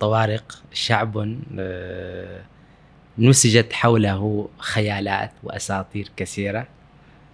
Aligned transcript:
الطوارق 0.00 0.62
شعب 0.72 1.36
آه، 1.58 2.40
نسجت 3.18 3.72
حوله 3.72 4.48
خيالات 4.58 5.30
وأساطير 5.42 6.10
كثيرة 6.16 6.66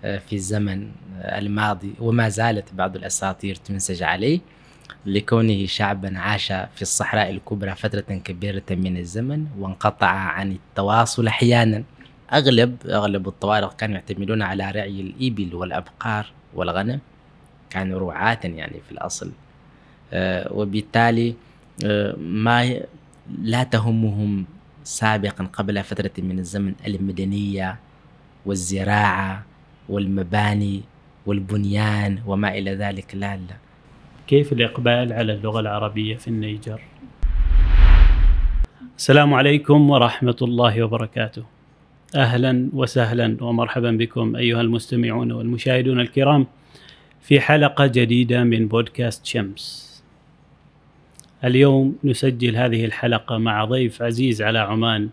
آه، 0.05 0.19
في 0.19 0.37
الزمن 0.37 0.91
الماضي 1.19 1.95
وما 2.01 2.29
زالت 2.29 2.75
بعض 2.75 2.97
الأساطير 2.97 3.55
تنسج 3.55 4.03
عليه 4.03 4.41
لكونه 5.07 5.67
شعبا 5.67 6.19
عاش 6.19 6.47
في 6.47 6.83
الصحراء 6.83 7.31
الكبرى 7.31 7.75
فترة 7.75 8.01
كبيرة 8.01 8.63
من 8.71 8.97
الزمن 8.97 9.47
وانقطع 9.59 10.07
عن 10.07 10.53
التواصل 10.53 11.27
أحيانا. 11.27 11.85
أغلب 12.33 12.77
أغلب 12.87 13.29
الطوارق 13.29 13.77
كانوا 13.77 13.95
يعتمدون 13.95 14.43
على 14.43 14.71
رعي 14.71 15.01
الإبل 15.01 15.55
والأبقار 15.55 16.27
والغنم 16.55 17.01
كانوا 17.71 18.01
رعاة 18.11 18.41
يعني 18.45 18.81
في 18.87 18.93
الأصل 18.93 19.31
آه، 20.13 20.53
وبالتالي 20.53 21.35
ما 22.19 22.81
لا 23.43 23.63
تهمهم 23.63 24.45
سابقا 24.85 25.45
قبل 25.45 25.83
فترة 25.83 26.11
من 26.19 26.39
الزمن 26.39 26.75
المدنية 26.87 27.79
والزراعة 28.47 29.45
والمباني 29.89 30.83
والبنيان 31.27 32.19
وما 32.27 32.59
إلى 32.59 32.75
ذلك 32.75 33.15
لا 33.15 33.37
لا. 33.37 33.57
كيف 34.27 34.53
الإقبال 34.53 35.13
على 35.13 35.33
اللغة 35.33 35.61
العربية 35.61 36.17
في 36.17 36.29
النيجر؟ 36.29 36.81
السلام 38.97 39.35
عليكم 39.35 39.91
ورحمة 39.91 40.37
الله 40.43 40.83
وبركاته. 40.83 41.45
أهلا 42.17 42.71
وسهلا 42.73 43.37
ومرحبا 43.41 43.91
بكم 43.91 44.37
أيها 44.37 44.61
المستمعون 44.61 45.33
والمشاهدون 45.33 46.01
الكرام 46.01 46.47
في 47.21 47.41
حلقة 47.41 47.87
جديدة 47.87 48.45
من 48.45 48.69
بودكاست 48.69 49.27
شمس. 49.27 49.86
اليوم 51.45 51.99
نسجل 52.05 52.57
هذه 52.57 52.85
الحلقة 52.85 53.39
مع 53.39 53.65
ضيف 53.65 54.03
عزيز 54.03 54.43
على 54.43 54.59
عمان 54.59 55.09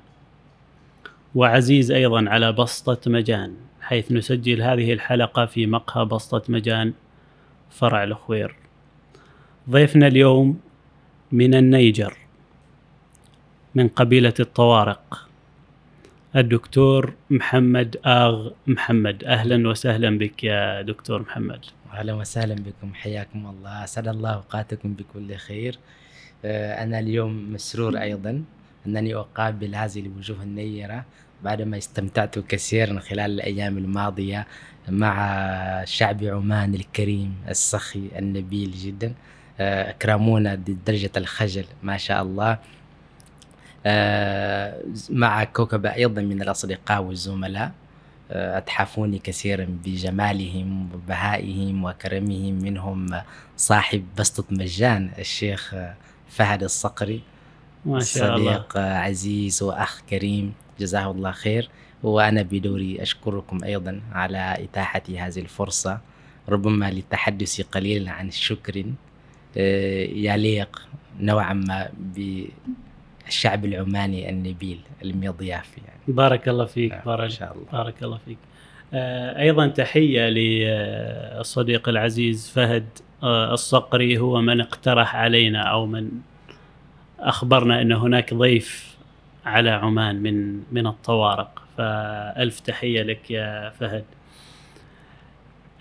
وعزيز 1.35 1.91
أيضا 1.91 2.29
على 2.29 2.51
بسطة 2.51 3.11
مجان 3.11 3.55
حيث 3.81 4.11
نسجل 4.11 4.61
هذه 4.61 4.93
الحلقة 4.93 5.45
في 5.45 5.65
مقهى 5.65 6.05
بسطة 6.05 6.41
مجان 6.51 6.93
فرع 7.71 8.03
الخوير 8.03 8.55
ضيفنا 9.69 10.07
اليوم 10.07 10.59
من 11.31 11.53
النيجر 11.53 12.17
من 13.75 13.87
قبيلة 13.87 14.33
الطوارق 14.39 15.29
الدكتور 16.35 17.13
محمد 17.29 17.97
آغ 18.05 18.49
محمد. 18.67 19.23
أهلا 19.23 19.69
وسهلا 19.69 20.17
بك 20.17 20.43
يا 20.43 20.81
دكتور 20.81 21.21
محمد. 21.21 21.65
أهلا 21.93 22.13
وسهلا 22.13 22.55
بكم 22.55 22.93
حياكم 22.93 23.45
الله. 23.45 23.83
أسعد 23.83 24.07
الله 24.07 24.29
أوقاتكم 24.29 24.93
بكل 24.93 25.35
خير. 25.35 25.77
أنا 26.45 26.99
اليوم 26.99 27.53
مسرور 27.53 27.97
أيضا. 27.97 28.43
أنني 28.87 29.15
أقابل 29.15 29.75
هذه 29.75 29.99
الوجوه 29.99 30.43
النيرة 30.43 31.05
بعدما 31.43 31.77
استمتعت 31.77 32.39
كثيرا 32.39 32.99
خلال 32.99 33.31
الأيام 33.31 33.77
الماضية 33.77 34.47
مع 34.89 35.83
شعب 35.85 36.23
عمان 36.23 36.75
الكريم 36.75 37.35
السخي 37.49 38.09
النبيل 38.17 38.71
جدا. 38.71 39.13
آه، 39.59 39.89
أكرمونا 39.89 40.55
بدرجة 40.55 41.11
الخجل 41.17 41.65
ما 41.83 41.97
شاء 41.97 42.21
الله. 42.21 42.57
آه، 43.85 44.83
مع 45.09 45.43
كوكب 45.43 45.85
أيضا 45.85 46.21
من 46.21 46.41
الأصدقاء 46.41 47.01
والزملاء. 47.01 47.71
أتحفوني 48.31 49.19
كثيرا 49.19 49.67
بجمالهم 49.85 50.89
وبهائهم 50.93 51.83
وكرمهم 51.83 52.53
منهم 52.53 53.21
صاحب 53.57 54.05
بسطة 54.17 54.43
مجان 54.51 55.09
الشيخ 55.19 55.75
فهد 56.33 56.63
الصقري 56.63 57.21
ما 57.85 57.99
شاء 57.99 58.35
الله. 58.37 58.53
صديق 58.53 58.77
عزيز 58.77 59.63
وأخ 59.63 60.01
كريم 60.09 60.53
جزاه 60.79 61.11
الله 61.11 61.31
خير. 61.31 61.69
وأنا 62.03 62.41
بدوري 62.41 63.01
أشكركم 63.01 63.63
أيضا 63.63 64.01
على 64.11 64.55
إتاحة 64.59 65.03
هذه 65.09 65.39
الفرصة. 65.39 65.99
ربما 66.49 66.91
للتحدث 66.91 67.61
قليلا 67.61 68.11
عن 68.11 68.31
شكر 68.31 68.83
آه، 69.57 70.03
يليق 70.03 70.81
نوعا 71.19 71.53
ما 71.53 71.89
بالشعب 71.99 73.65
العماني 73.65 74.29
النبيل 74.29 74.79
المضياف 75.03 75.77
يعني. 75.77 75.99
بارك 76.07 76.49
الله 76.49 76.65
فيك 76.65 76.91
نعم، 76.91 77.01
بارك, 77.05 77.23
إن 77.23 77.29
شاء 77.29 77.53
الله. 77.53 77.83
بارك 77.83 78.03
الله 78.03 78.19
فيك. 78.25 78.37
آه، 78.93 79.41
أيضا 79.41 79.67
تحية 79.67 80.29
للصديق 80.29 81.89
العزيز 81.89 82.49
فهد 82.49 82.85
الصقري 83.23 84.17
هو 84.17 84.41
من 84.41 84.61
اقترح 84.61 85.15
علينا 85.15 85.61
أو 85.61 85.85
من 85.85 86.09
أخبرنا 87.19 87.81
أن 87.81 87.91
هناك 87.91 88.33
ضيف 88.33 88.97
على 89.45 89.69
عمان 89.69 90.15
من 90.15 90.63
من 90.71 90.87
الطوارق 90.87 91.61
فألف 91.77 92.59
تحية 92.59 93.01
لك 93.03 93.31
يا 93.31 93.69
فهد 93.69 94.03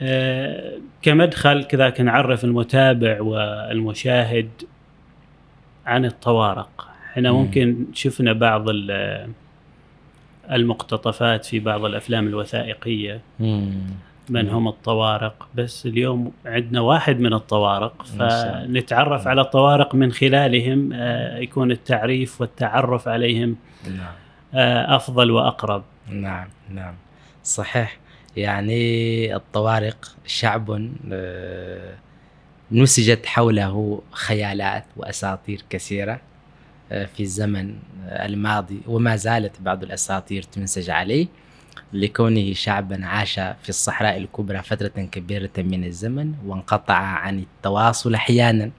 آه، 0.03 0.73
كمدخل 1.03 1.65
كذا 1.65 2.03
نعرف 2.03 2.45
المتابع 2.45 3.21
والمشاهد 3.23 4.49
عن 5.87 6.05
الطوارق 6.05 6.89
إحنا 7.13 7.33
مم. 7.33 7.39
ممكن 7.39 7.85
شفنا 7.95 8.33
بعض 8.33 8.69
ال- 8.69 9.29
المقتطفات 10.53 11.45
في 11.45 11.59
بعض 11.61 11.85
الأفلام 11.85 12.27
الوثائقية. 12.27 13.21
من 14.28 14.50
هم 14.50 14.69
الطوارق. 14.69 15.49
بس 15.55 15.87
اليوم 15.87 16.33
عندنا 16.47 16.81
واحد 16.81 17.21
من 17.21 17.33
الطوارق. 17.33 18.03
فنتعرف 18.03 19.27
على 19.27 19.41
الطوارق 19.41 19.94
من 19.94 20.12
خلالهم 20.12 20.91
آه، 20.93 21.38
يكون 21.38 21.71
التعريف 21.71 22.41
والتعرف 22.41 23.09
عليهم 23.09 23.56
نعم. 23.84 24.15
آه، 24.55 24.97
أفضل 24.97 25.31
وأقرب. 25.31 25.82
نعم 26.09 26.49
نعم. 26.71 26.94
صحيح. 27.44 27.99
يعني 28.37 29.37
الطوارق 29.37 30.16
شعب 30.27 30.91
آه، 31.12 31.94
نسجت 32.72 33.27
حوله 33.27 34.03
خيالات 34.12 34.84
وأساطير 34.97 35.62
كثيرة 35.71 36.21
في 36.91 37.21
الزمن 37.21 37.75
الماضي 38.09 38.81
وما 38.87 39.16
زالت 39.16 39.61
بعض 39.61 39.82
الأساطير 39.82 40.43
تنسج 40.43 40.91
عليه. 40.91 41.27
لكونه 41.93 42.53
شعبا 42.53 43.07
عاش 43.07 43.35
في 43.35 43.69
الصحراء 43.69 44.17
الكبرى 44.17 44.63
فترة 44.63 44.89
كبيرة 44.89 45.51
من 45.59 45.85
الزمن 45.85 46.33
وانقطع 46.47 46.95
عن 46.95 47.39
التواصل 47.39 48.15
أحيانا. 48.15 48.71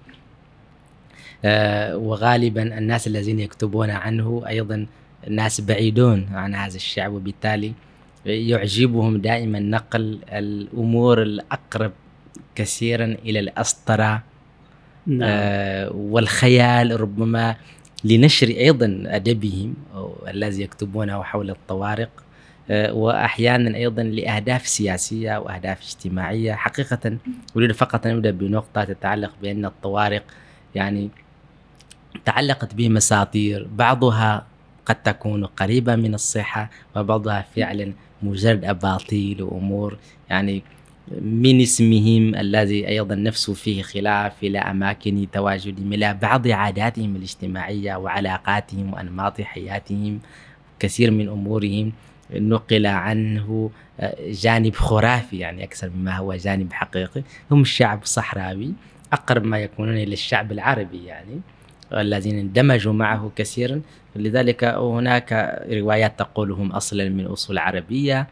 آه، 1.46 1.98
وغالبا 1.98 2.78
الناس 2.78 3.08
الذين 3.08 3.40
يكتبون 3.40 3.90
عنه 3.90 4.44
أيضا 4.48 4.86
ناس 5.30 5.62
بعيدون 5.62 6.30
عن 6.34 6.56
هذا 6.56 6.76
الشعب 6.76 7.14
وبالتالي 7.14 7.74
يعجبهم 8.26 9.18
دائما 9.18 9.60
نقل 9.60 10.20
الأمور 10.30 11.22
الأقرب 11.22 11.92
كثيرا 12.56 13.06
إلى 13.06 13.40
الأسطرة 13.40 14.24
نعم. 15.08 15.20
آه 15.24 15.92
والخيال 15.92 17.02
ربما 17.02 17.56
لنشر 18.04 18.48
أيضا 18.48 19.04
أدبهم 19.06 19.74
أو 19.96 20.16
الذي 20.28 20.62
يكتبونه 20.62 21.24
حول 21.24 21.50
الطوارق. 21.50 22.10
وأحيانا 22.70 23.78
أيضا 23.78 24.04
لأهداف 24.04 24.68
سياسية 24.68 25.38
واهداف 25.38 25.82
اجتماعية. 25.82 26.54
حقيقه 26.54 27.18
أريد 27.58 27.72
فقط 27.72 28.06
أن 28.06 28.12
أبدأ 28.16 28.32
بنقطة 28.32 28.84
تتعلق 28.84 29.32
بأن 29.42 29.66
الطوارق 29.66 30.24
يعني 30.76 31.10
تعلقت 32.26 32.74
به 32.76 32.90
مساطير. 32.90 33.68
بعضها 33.76 34.46
قد 34.86 34.96
تكون 34.96 35.46
قريبة 35.46 35.96
من 35.96 36.14
الصحة 36.14 36.70
وبعضها 36.96 37.46
فعلا 37.56 37.94
مجرد 38.24 38.66
أباطيل 38.66 39.42
وأمور 39.42 39.98
يعني 40.30 40.64
من 41.22 41.62
اسمهم 41.62 42.36
الذي 42.36 42.88
أيضا 42.88 43.16
نفسه 43.16 43.54
فيه 43.54 43.82
خلاف 43.82 44.44
إلى 44.44 44.60
أماكن 44.60 45.28
تواجدهم 45.32 45.94
إلى 45.94 46.18
بعض 46.22 46.48
عاداتهم 46.48 47.16
الاجتماعية 47.16 47.96
وعلاقاتهم 47.96 48.94
وأنماط 48.94 49.42
حياتهم 49.42 50.20
كثير 50.80 51.12
من 51.12 51.30
أمورهم. 51.30 51.92
نقل 52.32 52.86
عنه 52.86 53.70
آه، 54.00 54.16
جانب 54.32 54.76
خرافي 54.76 55.38
يعني 55.38 55.64
أكثر 55.64 55.90
مما 55.90 56.18
هو 56.18 56.34
جانب 56.36 56.74
حقيقي. 56.74 57.24
هم 57.52 57.62
الشعب 57.62 58.04
الصحراوي 58.04 58.74
أقرب 59.14 59.44
ما 59.44 59.60
يكونون 59.60 59.98
إلى 59.98 60.14
الشعب 60.14 60.52
العربي 60.52 61.06
يعني 61.06 61.42
الذين 61.94 62.40
اندمجوا 62.40 62.94
معه 62.94 63.32
كثيرا. 63.36 63.82
لذلك 64.16 64.64
هناك 64.64 65.62
روايات 65.70 66.20
تقول 66.20 66.52
هم 66.52 66.72
أصلا 66.72 67.10
من 67.10 67.26
أصول 67.26 67.58
عربية 67.58 68.28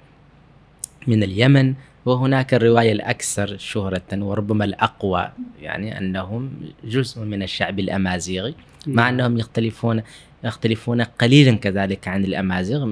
من 1.08 1.24
اليمن 1.24 1.74
وهناك 2.06 2.54
الرواية 2.54 2.92
الأكثر 2.92 3.58
شهرة 3.58 4.02
وربما 4.14 4.66
الأقوى 4.66 5.32
يعني 5.62 5.98
أنهم 5.98 6.52
جزء 6.84 7.22
من 7.22 7.44
الشعب 7.44 7.80
الأمازيغي 7.80 8.56
مع 8.88 9.10
أنهم 9.10 9.38
يختلفون 9.38 10.02
يختلفون 10.44 11.02
قليلا 11.02 11.56
كذلك 11.58 12.08
عن 12.08 12.26
الأمازيغ 12.26 12.86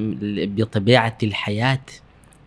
بطبيعة 0.45 1.17
الحياة 1.23 1.79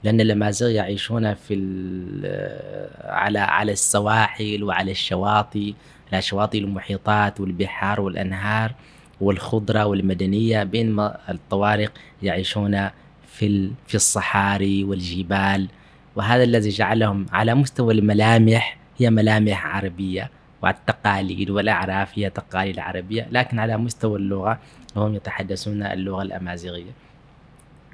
لأن 0.04 0.20
الأمازيغ 0.20 0.68
يعيشون 0.70 1.34
في 1.34 1.54
ال- 1.54 3.00
على 3.04 3.38
على 3.38 3.72
السواحل 3.72 4.62
وعلى 4.64 4.90
الشواطئ 4.90 5.72
على 6.12 6.22
شواطئ 6.22 6.58
المحيطات 6.58 7.40
والبحار 7.40 8.00
والأنهار 8.00 8.74
والخضرة 9.20 9.86
والمدنية 9.86 10.64
بينما 10.64 11.18
الطوارق 11.28 11.92
يعيشون 12.22 12.88
في 13.26 13.70
في 13.86 13.94
الصحاري 13.94 14.84
والجبال. 14.84 15.68
وهذا 16.16 16.42
الذي 16.42 16.68
جعلهم 16.68 17.26
على 17.32 17.54
مستوى 17.54 17.94
الملامح 17.94 18.76
هي 18.98 19.10
ملامح 19.10 19.66
عربية. 19.66 20.30
والتقاليد 20.62 21.50
والأعراف 21.50 22.18
هي 22.18 22.30
تقاليد 22.30 22.78
عربية 22.78 23.28
لكن 23.30 23.58
على 23.58 23.76
مستوى 23.76 24.18
اللغة 24.18 24.58
هم 24.96 25.14
يتحدثون 25.14 25.82
اللغة 25.82 26.22
الأمازيغية. 26.22 26.92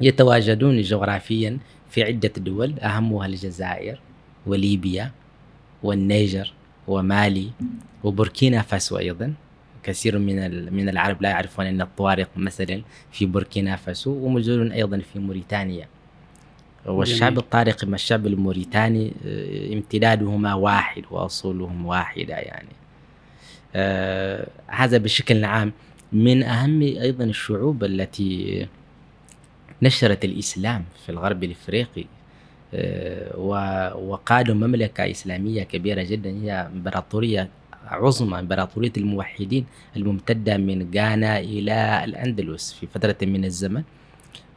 يتواجدون 0.01 0.81
جغرافيا 0.83 1.59
في 1.91 2.03
عدة 2.05 2.33
دول 2.37 2.79
أهمها 2.81 3.27
الجزائر 3.27 4.01
وليبيا 4.47 5.11
والنيجر 5.83 6.53
ومالي 6.89 7.51
وبوركينا 8.05 8.63
فاسو 8.63 8.99
أيضا. 8.99 9.35
كثير 9.83 10.19
من 10.19 10.73
من 10.73 10.89
العرب 10.89 11.23
لا 11.23 11.29
يعرفون 11.31 11.67
أن 11.67 11.81
الطوارق 11.81 12.29
مثلا 12.37 12.83
في 13.13 13.27
بوركينا 13.27 13.77
فاسو 13.77 14.11
وموجود 14.11 14.73
أيضا 14.73 14.99
في 14.99 15.19
موريتانيا. 15.19 15.89
والشعب 16.91 17.31
جميل. 17.33 17.39
الطارقي 17.39 17.87
مع 17.87 17.95
الشعب 17.95 18.27
الموريتاني 18.27 19.13
آه، 19.27 19.75
امتدادهما 19.75 20.55
واحد 20.55 21.03
وأصولهم 21.11 21.87
واحدة 21.87 22.35
يعني. 22.35 22.69
آه 23.75 24.47
هذا 24.67 24.99
بشكل 24.99 25.45
عام 25.45 25.73
من 26.13 26.43
أهم 26.43 26.83
أيضا 26.83 27.25
الشعوب 27.25 27.85
التي 27.85 28.67
نشرت 29.83 30.25
الإسلام 30.25 30.85
في 31.07 31.13
الغرب 31.13 31.45
الإفريقي. 31.45 32.05
آه 32.75 33.37
وقادوا 33.97 34.55
مملكة 34.55 35.11
إسلامية 35.11 35.63
كبيرة 35.63 36.03
جدا 36.03 36.31
هي 36.31 36.53
إمبراطورية 36.53 37.49
عظمى 37.87 38.39
إمبراطورية 38.39 38.93
الموحدين 38.97 39.67
الممتدة 39.97 40.57
من 40.57 40.91
غانا 40.97 41.39
إلى 41.39 42.05
الأندلس 42.05 42.73
في 42.73 42.87
فترة 42.87 43.17
من 43.23 43.45
الزمن. 43.45 43.83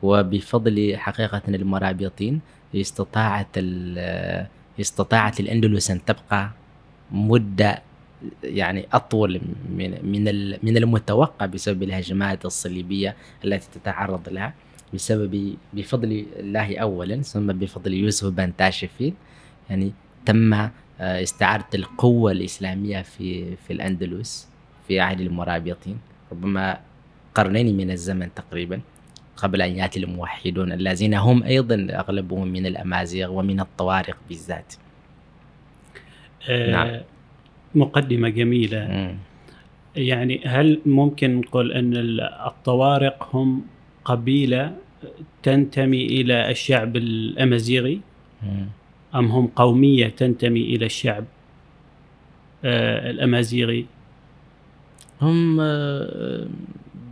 وبفضل 0.03 0.93
حقيقة 0.97 1.41
المرابطين 1.47 2.41
استطاعت 2.75 3.57
استطاعت 4.79 5.39
الأندلس 5.39 5.91
أن 5.91 6.05
تبقى 6.05 6.51
مدة 7.11 7.81
يعني 8.43 8.87
أطول 8.93 9.41
من 9.77 9.91
من 10.03 10.23
من 10.63 10.77
المتوقع 10.77 11.45
بسبب 11.45 11.83
الهجمات 11.83 12.45
الصليبية 12.45 13.15
التي 13.45 13.67
تتعرض 13.79 14.29
لها. 14.29 14.53
بسبب 14.93 15.55
بفضل 15.73 16.25
الله 16.39 16.77
أولا 16.77 17.21
ثم 17.21 17.47
بفضل 17.47 17.93
يوسف 17.93 18.27
بن 18.27 18.55
تاشفين. 18.55 19.13
يعني 19.69 19.93
تم 20.25 20.53
آه، 20.53 20.71
استعادة 21.23 21.65
القوة 21.75 22.31
الإسلامية 22.31 23.01
في 23.01 23.55
في 23.55 23.73
الأندلس 23.73 24.47
في 24.87 24.99
عهد 24.99 25.21
المرابطين. 25.21 25.97
ربما 26.31 26.79
قرنين 27.35 27.77
من 27.77 27.91
الزمن 27.91 28.33
تقريبا. 28.35 28.81
قبل 29.41 29.61
أن 29.61 29.71
يأتي 29.75 29.99
الموحدون 29.99 30.71
الذين 30.71 31.13
هم 31.13 31.43
أيضا 31.43 31.87
أغلبهم 31.89 32.47
من 32.47 32.65
الأمازيغ 32.65 33.31
ومن 33.31 33.59
الطوارق 33.59 34.17
بالذات. 34.29 34.73
آه 36.49 36.71
نعم. 36.71 37.01
مقدمة 37.75 38.29
جميلة. 38.29 38.81
م. 38.87 39.17
يعني 39.95 40.41
هل 40.45 40.79
ممكن 40.85 41.37
نقول 41.37 41.71
أن 41.71 41.93
الطوارق 42.47 43.35
هم 43.35 43.61
قبيلة 44.05 44.75
تنتمي 45.43 46.05
إلى 46.05 46.51
الشعب 46.51 46.95
الأمازيغي؟ 46.95 48.01
أم 49.15 49.25
هم 49.25 49.47
قومية 49.47 50.07
تنتمي 50.07 50.61
إلى 50.61 50.85
الشعب 50.85 51.25
آه 52.65 53.09
الأمازيغي؟ 53.09 53.85
هم 55.21 55.59
آه 55.59 56.47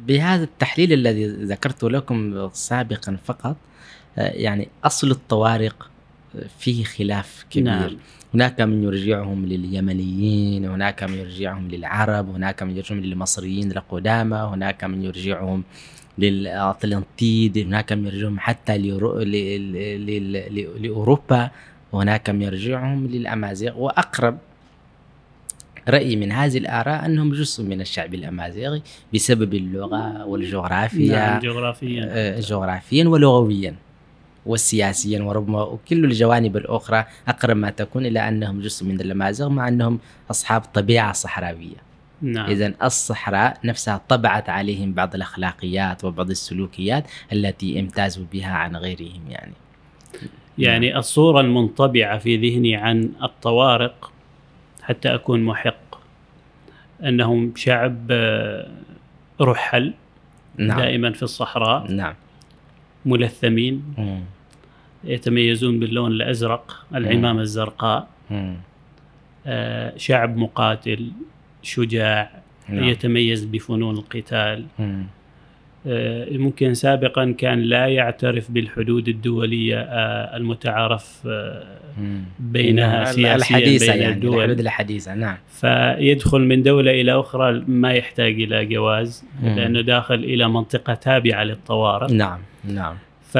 بهذا 0.09 0.43
التحليل 0.43 0.93
الذي 0.93 1.27
ذكرت 1.27 1.83
لكم 1.83 2.49
سابقا 2.53 3.17
فقط 3.25 3.57
آه، 4.17 4.31
يعني 4.31 4.67
أصل 4.83 5.11
الطوارق 5.11 5.89
فيه 6.59 6.83
خلاف 6.83 7.45
كبير 7.49 7.63
نعم. 7.63 7.97
هناك 8.33 8.61
من 8.61 8.83
يرجعهم 8.83 9.45
لليمنيين 9.45 10.65
هناك 10.65 11.03
من 11.03 11.13
يرجعهم 11.13 11.67
للعرب 11.67 12.29
هناك 12.29 12.63
من 12.63 12.77
يرجعهم 12.77 13.01
للمصريين 13.01 13.71
القدامى 13.71 14.37
هناك 14.37 14.83
من 14.83 15.03
يرجعهم 15.03 15.63
للأطلنطيد 16.17 17.57
هناك 17.57 17.93
من 17.93 18.05
يرجعهم 18.05 18.39
حتى 18.39 18.77
لأوروبا 20.77 21.49
وهناك 21.91 22.29
من 22.29 22.41
يرجعهم 22.41 23.07
للأمازيغ 23.07 23.79
وأقرب 23.79 24.37
رأيي 25.89 26.15
من 26.15 26.31
هذه 26.31 26.57
الآراء 26.57 27.05
أنهم 27.05 27.33
جزء 27.33 27.63
من 27.63 27.81
الشعب 27.81 28.13
الأمازيغي 28.13 28.81
بسبب 29.13 29.53
اللغة 29.53 30.25
والجغرافيا 30.25 31.15
نعم 31.15 31.39
جغرافيا 31.39 32.09
آه، 32.09 32.39
جغرافيا 32.39 33.07
ولغويا 33.07 33.75
وسياسيا 34.45 35.23
وربما 35.23 35.63
وكل 35.63 36.05
الجوانب 36.05 36.57
الأخرى 36.57 37.05
أقرب 37.27 37.57
ما 37.57 37.69
تكون 37.69 38.05
إلى 38.05 38.29
أنهم 38.29 38.61
جزء 38.61 38.85
من 38.85 39.01
الأمازيغ 39.01 39.49
مع 39.49 39.67
أنهم 39.67 39.99
أصحاب 40.31 40.61
طبيعة 40.61 41.13
صحراوية 41.13 41.89
نعم. 42.21 42.49
إذا 42.49 42.73
الصحراء 42.83 43.57
نفسها 43.63 44.01
طبعت 44.09 44.49
عليهم 44.49 44.93
بعض 44.93 45.15
الأخلاقيات 45.15 46.03
وبعض 46.05 46.29
السلوكيات 46.29 47.03
التي 47.33 47.79
امتازوا 47.79 48.25
بها 48.33 48.51
عن 48.51 48.75
غيرهم 48.75 49.21
يعني 49.29 49.53
يعني 50.57 50.89
نعم. 50.89 50.97
الصورة 50.97 51.41
المنطبعة 51.41 52.17
في 52.17 52.37
ذهني 52.37 52.75
عن 52.75 53.11
الطوارق 53.23 54.11
حتى 54.81 55.15
أكون 55.15 55.43
محق 55.43 55.78
أنهم 57.03 57.53
شعب 57.55 58.07
آه، 58.11 58.67
رحل 59.41 59.93
نعم. 60.57 60.79
دائما 60.79 61.11
في 61.11 61.23
الصحراء 61.23 61.91
نعم 61.91 62.13
ملثمين 63.05 63.83
مم. 63.97 64.21
يتميزون 65.03 65.79
باللون 65.79 66.11
الأزرق 66.11 66.85
العمامة 66.95 67.33
مم. 67.33 67.39
الزرقاء 67.39 68.07
مم. 68.31 68.55
آه 69.47 69.97
شعب 69.97 70.37
مقاتل 70.37 71.11
شجاع 71.63 72.31
نعم. 72.69 72.83
يتميز 72.83 73.45
بفنون 73.45 73.95
القتال 73.95 74.65
مم. 74.79 75.05
آه، 75.87 76.37
ممكن 76.37 76.73
سابقا 76.73 77.35
كان 77.37 77.59
لا 77.61 77.87
يعترف 77.87 78.51
بالحدود 78.51 79.07
الدولية 79.07 79.79
آه، 79.79 80.37
المتعارف 80.37 81.21
آه، 81.27 81.63
بينها 82.39 83.05
سياسيا 83.05 83.35
الحديثة 83.35 83.93
بين 83.93 84.01
يعني 84.01 84.13
الدول. 84.13 84.37
الحدود 84.37 84.59
الحديثة 84.59 85.15
نعم. 85.15 85.37
فيدخل 85.49 86.39
من 86.39 86.63
دولة 86.63 86.91
إلى 86.91 87.19
أخرى 87.19 87.63
ما 87.67 87.93
يحتاج 87.93 88.41
إلى 88.41 88.65
جواز 88.65 89.25
مم. 89.43 89.55
لأنه 89.55 89.81
داخل 89.81 90.15
إلى 90.15 90.49
منطقة 90.49 90.93
تابعة 90.93 91.43
للطوارئ. 91.43 92.13
نعم 92.13 92.39
نعم. 92.63 92.95
ف 93.23 93.37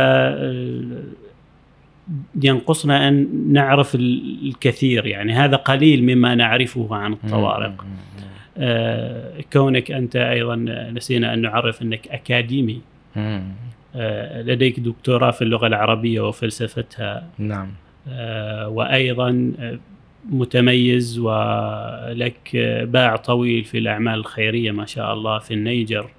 ينقصنا 2.43 3.07
أن 3.07 3.27
نعرف 3.53 3.95
الكثير 3.95 5.05
يعني 5.05 5.33
هذا 5.33 5.55
قليل 5.55 6.03
مما 6.03 6.35
نعرفه 6.35 6.87
عن 6.95 7.13
الطوارئ. 7.13 7.71
كونك 9.53 9.91
أنت 9.91 10.15
أيضا 10.15 10.55
نسينا 10.93 11.33
أن 11.33 11.41
نعرف 11.41 11.81
أنك 11.81 12.07
أكاديمي. 12.07 12.81
آه، 13.95 14.41
لديك 14.41 14.79
دكتوراه 14.79 15.31
في 15.31 15.41
اللغة 15.41 15.67
العربية 15.67 16.21
وفلسفتها. 16.21 17.27
نعم. 17.37 17.69
آه، 18.09 18.67
وأيضا 18.69 19.51
متميز 20.29 21.19
ولك 21.19 22.55
باع 22.83 23.15
طويل 23.15 23.63
في 23.63 23.77
الأعمال 23.77 24.19
الخيرية 24.19 24.71
ما 24.71 24.85
شاء 24.85 25.13
الله 25.13 25.39
في 25.39 25.53
النيجر. 25.53 26.09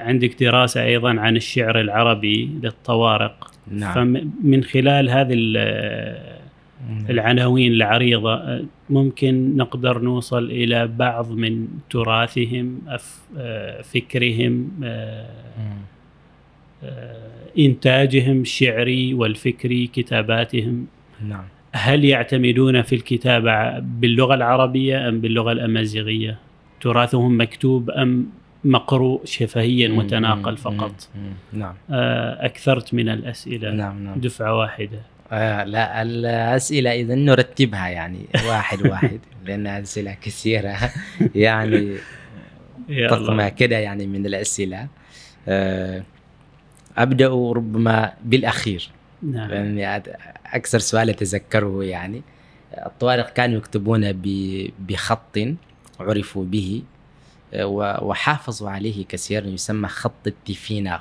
عندك 0.00 0.42
دراسة 0.42 0.84
أيضا 0.84 1.20
عن 1.20 1.36
الشعر 1.36 1.80
العربي 1.80 2.50
للطوارق. 2.62 3.50
نعم. 3.70 3.94
فمن 3.94 4.64
خلال 4.64 5.10
هذه 5.10 5.34
العناوين 7.10 7.72
العريضة 7.72 8.64
ممكن 8.90 9.56
نقدر 9.56 9.98
نوصل 9.98 10.44
إلى 10.44 10.86
بعض 10.86 11.32
من 11.32 11.68
تراثهم 11.90 12.80
آه، 13.38 13.82
فكرهم 13.82 14.70
آه، 14.84 15.26
آه، 16.84 17.28
إنتاجهم 17.58 18.40
الشعري 18.40 19.14
والفكري 19.14 19.86
كتاباتهم. 19.86 20.86
نعم. 21.28 21.44
هل 21.72 22.04
يعتمدون 22.04 22.82
في 22.82 22.94
الكتابة 22.94 23.78
باللغة 23.78 24.34
العربية 24.34 25.08
أم 25.08 25.20
باللغة 25.20 25.52
الأمازيغية؟ 25.52 26.38
تراثهم 26.80 27.40
مكتوب 27.40 27.90
أم 27.90 28.26
مقروء 28.64 29.20
شفهيا 29.24 29.88
متناقل 29.88 30.56
فقط؟ 30.56 31.08
نعم. 31.52 31.74
أكثرت 32.40 32.94
من 32.94 33.08
الأسئلة. 33.08 33.70
نعم 33.70 34.04
نعم. 34.04 34.20
دفعة 34.20 34.58
واحدة. 34.58 35.00
آه 35.32 35.64
لا 35.64 36.02
الأسئلة 36.02 36.92
إذا 36.92 37.14
نرتبها 37.14 37.88
يعني 37.88 38.26
واحد 38.46 38.86
واحد 38.90 39.20
لأن 39.44 39.66
أسئلة 39.66 40.16
كثيرة. 40.22 40.78
يعني 41.34 41.96
طقمة 43.10 43.48
كده 43.48 43.78
يعني 43.78 44.06
من 44.06 44.26
الأسئلة. 44.26 44.86
آه 45.48 46.02
أبدأ 46.98 47.28
ربما 47.28 48.12
بالأخير. 48.24 48.90
نعم. 49.22 49.50
لأني 49.50 50.02
أكثر 50.46 50.78
سؤال 50.78 51.10
أتذكره 51.10 51.84
يعني. 51.84 52.22
الطوارق 52.86 53.32
كانوا 53.32 53.58
يكتبون 53.58 54.12
بخط 54.78 55.38
عرفوا 56.00 56.44
به 56.44 56.82
آه، 57.54 57.66
وحافظوا 58.02 58.70
عليه 58.70 59.04
كثيرا 59.04 59.46
يسمى 59.46 59.88
خط 59.88 60.26
التيفيناغ. 60.26 61.00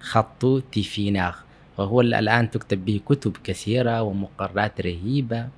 خط 0.00 0.62
تيفيناغ. 0.72 1.36
وهو 1.78 2.00
الآن 2.00 2.50
تكتب 2.50 2.84
به 2.84 3.00
كتب 3.06 3.36
كثيرة 3.44 4.02
ومقررات 4.02 4.80
رهيبة 4.80 5.48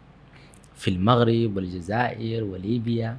في 0.76 0.90
المغرب 0.90 1.56
والجزائر 1.56 2.44
وليبيا. 2.44 3.16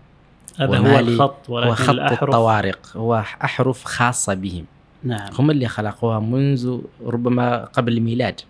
هذا 0.59 0.77
هو 0.77 0.99
الخط 0.99 1.49
ولكن 1.49 1.69
هو 1.69 1.75
خط 1.75 1.89
الأحرف. 1.89 2.23
الطوارق. 2.23 2.97
هو 2.97 3.23
أحرف 3.43 3.83
خاصة 3.83 4.33
بهم. 4.33 4.65
نعم. 5.03 5.29
هم 5.39 5.51
اللي 5.51 5.67
خلقوها 5.67 6.19
منذ 6.19 6.79
ربما 7.05 7.65
قبل 7.65 7.97
الميلاد. 7.97 8.41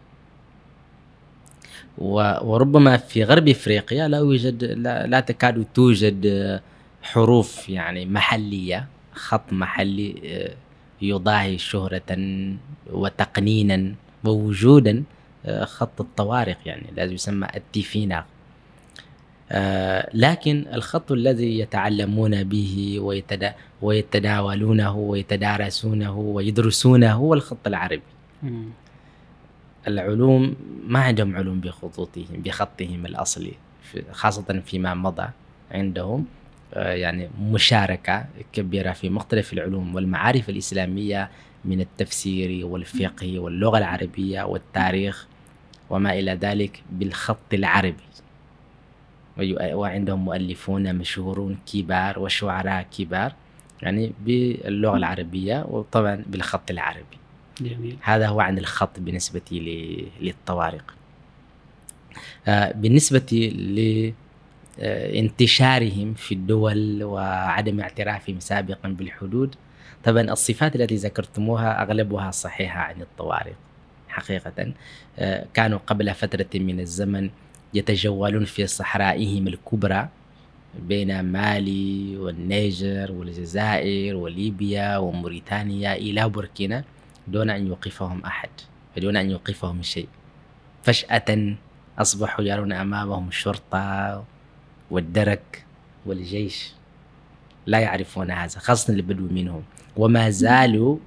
وربما 1.97 2.97
في 2.97 3.23
غرب 3.23 3.47
إفريقيا 3.47 4.07
لا 4.07 4.17
يوجد 4.17 4.63
لا, 4.63 5.07
لا 5.07 5.19
تكاد 5.19 5.65
توجد 5.73 6.61
حروف 7.01 7.69
يعني 7.69 8.05
محلية 8.05 8.87
خط 9.13 9.53
محلي 9.53 10.15
آه، 10.25 10.55
يضاهي 11.01 11.57
شهرة 11.57 12.17
وتقنينا. 12.91 13.95
ووجودا 14.29 15.03
آه، 15.45 15.65
خط 15.65 16.01
الطوارق 16.01 16.57
يعني 16.65 16.85
الذي 16.91 17.13
يسمى 17.13 17.47
التيفينا 17.55 18.25
آه، 19.51 20.09
لكن 20.13 20.65
الخط 20.73 21.11
الذي 21.11 21.59
يتعلمون 21.59 22.43
به 22.43 22.99
ويتداولونه 23.81 24.95
ويتدارسونه 24.95 26.17
ويدرسونه 26.17 27.13
هو 27.13 27.33
الخط 27.33 27.67
العربي. 27.67 28.01
العلوم 29.87 30.55
ما 30.87 30.99
عندهم 30.99 31.35
علوم 31.35 31.59
بخطوطهم 31.59 32.25
بخطهم 32.45 33.05
الأصلي 33.05 33.53
خاصة 34.11 34.61
فيما 34.65 34.93
مضى 34.93 35.27
عندهم. 35.71 36.25
آه، 36.73 36.93
يعني 36.93 37.29
مشاركة 37.41 38.25
كبيرة 38.53 38.91
في 38.91 39.09
مختلف 39.09 39.53
العلوم 39.53 39.95
والمعارف 39.95 40.49
الإسلامية 40.49 41.29
من 41.65 41.81
التفسير 41.81 42.65
والفقه 42.65 43.39
واللغة 43.39 43.77
العربية 43.77 44.43
والتاريخ 44.43 45.27
وما 45.89 46.13
إلى 46.19 46.31
ذلك 46.31 46.83
بالخط 46.91 47.53
العربي. 47.53 48.07
وعندهم 49.73 50.25
مؤلفون 50.25 50.95
مشهورون 50.95 51.57
كبار 51.73 52.19
وشعراء 52.19 52.87
كبار 52.97 53.33
يعني 53.81 54.11
باللغة 54.25 54.97
العربية 54.97 55.65
وطبعا 55.69 56.23
بالخط 56.27 56.71
العربي. 56.71 57.17
جميل. 57.61 57.97
هذا 58.01 58.27
هو 58.27 58.39
عن 58.39 58.57
الخط 58.57 58.99
بالنسبة 58.99 59.41
للطوارق 60.21 60.93
آه، 62.47 62.71
بالنسبة 62.71 63.51
لانتشارهم 64.77 66.13
في 66.13 66.33
الدول 66.33 67.03
وعدم 67.03 67.79
اعترافهم 67.79 68.39
سابقا 68.39 68.89
بالحدود 68.89 69.55
طبعا 70.07 70.21
الصفات 70.21 70.75
التي 70.75 70.95
ذكرتموها 70.95 71.83
أغلبها 71.83 72.31
صحيحة 72.31 72.79
عن 72.79 73.01
الطوارق 73.01 73.55
حقيقة 74.09 74.73
آه، 75.19 75.45
كانوا 75.53 75.79
قبل 75.87 76.13
فترة 76.13 76.59
من 76.59 76.79
الزمن 76.79 77.29
يتجولون 77.73 78.45
في 78.45 78.67
صحرائهم 78.67 79.47
الكبرى 79.47 80.09
بين 80.79 81.19
مالي 81.19 82.17
والنيجر 82.17 83.11
والجزائر 83.11 84.15
وليبيا 84.15 84.97
وموريتانيا 84.97 85.95
إلى 85.95 86.29
بوركينا 86.29 86.83
دون 87.27 87.49
أن 87.49 87.67
يوقفهم 87.67 88.25
أحد 88.25 88.49
ودون 88.97 89.17
أن 89.17 89.31
يوقفهم 89.31 89.81
شيء. 89.81 90.07
فجأة 90.83 91.55
أصبحوا 91.99 92.45
يرون 92.45 92.71
أمامهم 92.71 93.27
الشرطة 93.27 94.23
والدرك 94.91 95.65
والجيش. 96.05 96.71
لا 97.65 97.79
يعرفون 97.79 98.31
هذا 98.31 98.59
خاصة 98.59 98.93
البدو 98.93 99.27
منهم. 99.31 99.63
وما 99.97 100.29
زالوا 100.29 100.97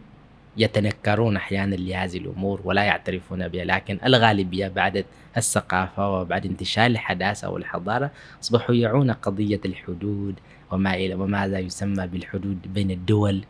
يتنكرون 0.57 1.37
أحيانا 1.37 1.75
لهذه 1.75 2.17
الأمور 2.17 2.61
ولا 2.65 2.83
يعترفون 2.83 3.49
بها 3.49 3.65
لكن 3.65 3.99
الغالبية 4.05 4.69
بعد 4.69 5.05
الثقافة 5.37 6.11
وبعد 6.21 6.47
انتشار 6.47 6.87
الحداثة 6.87 7.51
والحضارة 7.51 8.11
أصبحوا 8.43 8.75
يعون 8.75 9.11
قضية 9.11 9.61
الحدود 9.65 10.35
وما 10.73 10.95
إلى 10.95 11.15
وماذا 11.15 11.59
يسمى 11.59 12.07
بالحدود 12.07 12.75
بين 12.75 12.91
الدول 12.91 13.45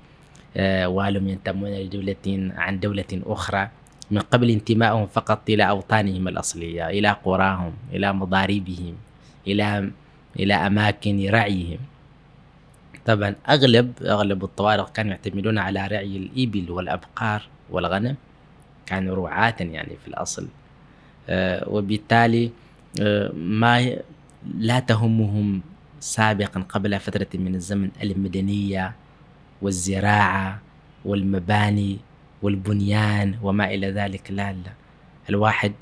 آه، 0.57 0.89
ولم 0.89 1.29
ينتمون 1.29 1.71
لدولة 1.71 2.53
عن 2.57 2.81
دولة 2.81 3.23
أخرى 3.27 3.69
من 4.11 4.19
قبل 4.19 4.51
انتمائهم 4.51 5.07
فقط 5.07 5.51
إلى 5.51 5.69
أوطانهم 5.69 6.29
الأصلية 6.29 6.89
إلى 6.89 7.11
قراهم 7.25 7.73
إلى 7.93 8.13
مضاربهم 8.13 8.95
إلى 9.47 9.91
إلى 10.41 10.55
أماكن 10.55 11.29
رعيهم. 11.31 11.79
طبعا 13.07 13.35
أغلب 13.49 13.93
أغلب 14.03 14.45
الطوارق 14.45 14.93
كانوا 14.93 15.11
يعتمدون 15.11 15.59
على 15.59 15.87
رعي 15.87 16.17
الإبل 16.17 16.71
والأبقار 16.71 17.43
والغنم 17.71 18.17
كانوا 18.87 19.17
رعاة 19.17 19.57
يعني 19.61 19.97
في 20.03 20.09
الأصل. 20.09 20.49
آه، 21.29 21.69
وبالتالي 21.69 22.51
آه، 23.01 23.33
ما 23.33 23.97
لا 24.59 24.81
تهمهم 24.81 25.61
سابقا 26.01 26.61
قبل 26.61 27.01
فترة 27.01 27.27
من 27.35 27.55
الزمن 27.55 27.91
المدنية 28.03 28.95
والزراعة 29.63 30.61
والمباني 31.05 31.99
والبنيان 32.43 33.35
وما 33.43 33.75
إلى 33.75 33.91
ذلك. 33.91 34.31
لا 34.31 34.53
لا. 34.53 34.73
الواحد 35.31 35.73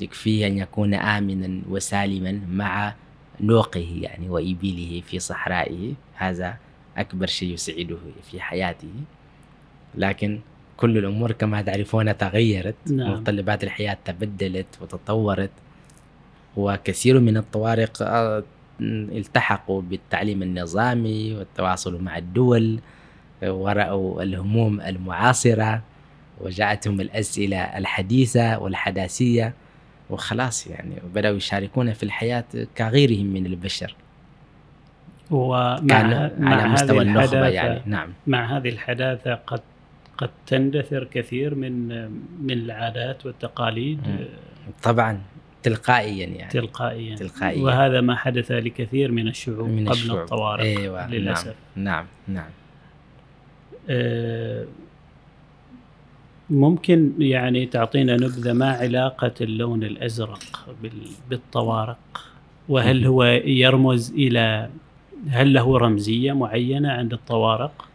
يكفيه 0.00 0.46
أن 0.46 0.58
يكون 0.58 0.94
آمنا 0.94 1.62
وسالما 1.68 2.40
مع 2.50 2.94
نوقه 3.40 3.98
يعني 4.02 4.28
وإبله 4.28 5.02
في 5.06 5.18
صحرائه. 5.18 5.92
هذا 6.14 6.56
أكبر 6.96 7.26
شيء 7.26 7.54
يسعده 7.54 7.98
في 8.30 8.40
حياته. 8.40 8.92
لكن 9.94 10.40
كل 10.76 10.98
الأمور 10.98 11.32
كما 11.32 11.62
تعرفون 11.62 12.18
تغيرت. 12.18 12.74
نعم. 12.86 13.12
متطلبات 13.12 13.64
الحياة 13.64 13.98
تبدلت 14.04 14.66
وتطورت. 14.80 15.50
وكثير 16.56 17.20
من 17.20 17.36
الطوارق 17.36 18.02
التحقوا 18.80 19.82
بالتعليم 19.82 20.42
النظامي 20.42 21.34
والتواصل 21.34 22.02
مع 22.02 22.18
الدول 22.18 22.78
ورأوا 23.42 24.22
الهموم 24.22 24.80
المعاصرة 24.80 25.82
وجاءتهم 26.40 27.00
الأسئلة 27.00 27.58
الحديثة 27.58 28.58
والحداثية. 28.58 29.54
وخلاص 30.10 30.66
يعني 30.66 30.94
بدأوا 31.14 31.36
يشاركون 31.36 31.92
في 31.92 32.02
الحياة 32.02 32.44
كغيرهم 32.78 33.26
من 33.26 33.46
البشر. 33.46 33.94
ومع 35.30 35.80
مع 36.38 36.54
على 36.54 36.68
مستوى 36.68 37.02
النخبة 37.02 37.48
يعني 37.48 37.82
نعم. 37.86 38.12
مع 38.26 38.56
هذه 38.56 38.68
الحداثة 38.68 39.34
قد 39.34 39.60
قد 40.18 40.30
تندثر 40.46 41.04
كثير 41.04 41.54
من 41.54 41.88
من 42.42 42.50
العادات 42.50 43.26
والتقاليد. 43.26 44.00
طبعا 44.82 45.20
تلقائيا 45.62 46.26
يعني. 46.26 46.50
تلقائيا. 46.50 47.16
تلقائيا. 47.16 47.62
وهذا 47.62 48.00
ما 48.00 48.16
حدث 48.16 48.50
لكثير 48.50 49.12
من 49.12 49.28
الشعوب 49.28 49.68
من 49.68 49.88
قبل 49.88 49.92
الشعوب. 49.92 50.20
الطوارئ 50.20 50.78
أيوة. 50.78 51.10
للأسف. 51.10 51.54
نعم 51.76 51.84
نعم, 51.84 52.06
نعم. 52.28 52.50
آه، 53.90 54.66
ممكن 56.50 57.12
يعني 57.18 57.66
تعطينا 57.66 58.14
نبذة 58.14 58.52
ما 58.52 58.70
علاقة 58.70 59.34
اللون 59.40 59.82
الأزرق 59.82 60.38
بالطوارق 61.30 61.98
وهل 62.68 63.06
هو 63.06 63.24
يرمز 63.44 64.12
إلى 64.12 64.70
هل 65.28 65.52
له 65.52 65.78
رمزية 65.78 66.32
معينة 66.32 66.92
عند 66.92 67.12
الطوارق؟ 67.12 67.88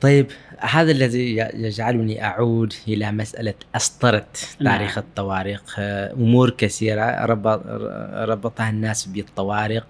طيب 0.00 0.26
هذا 0.58 0.92
الذي 0.92 1.36
يجعلني 1.36 2.24
أعود 2.24 2.72
إلى 2.88 3.12
مسألة 3.12 3.54
أسطرة 3.74 4.26
تاريخ 4.64 4.98
نعم. 4.98 5.06
الطوارق 5.06 5.62
أمور 5.78 6.50
كثيرة 6.50 7.24
ربطها 8.24 8.70
الناس 8.70 9.06
بالطوارق 9.06 9.86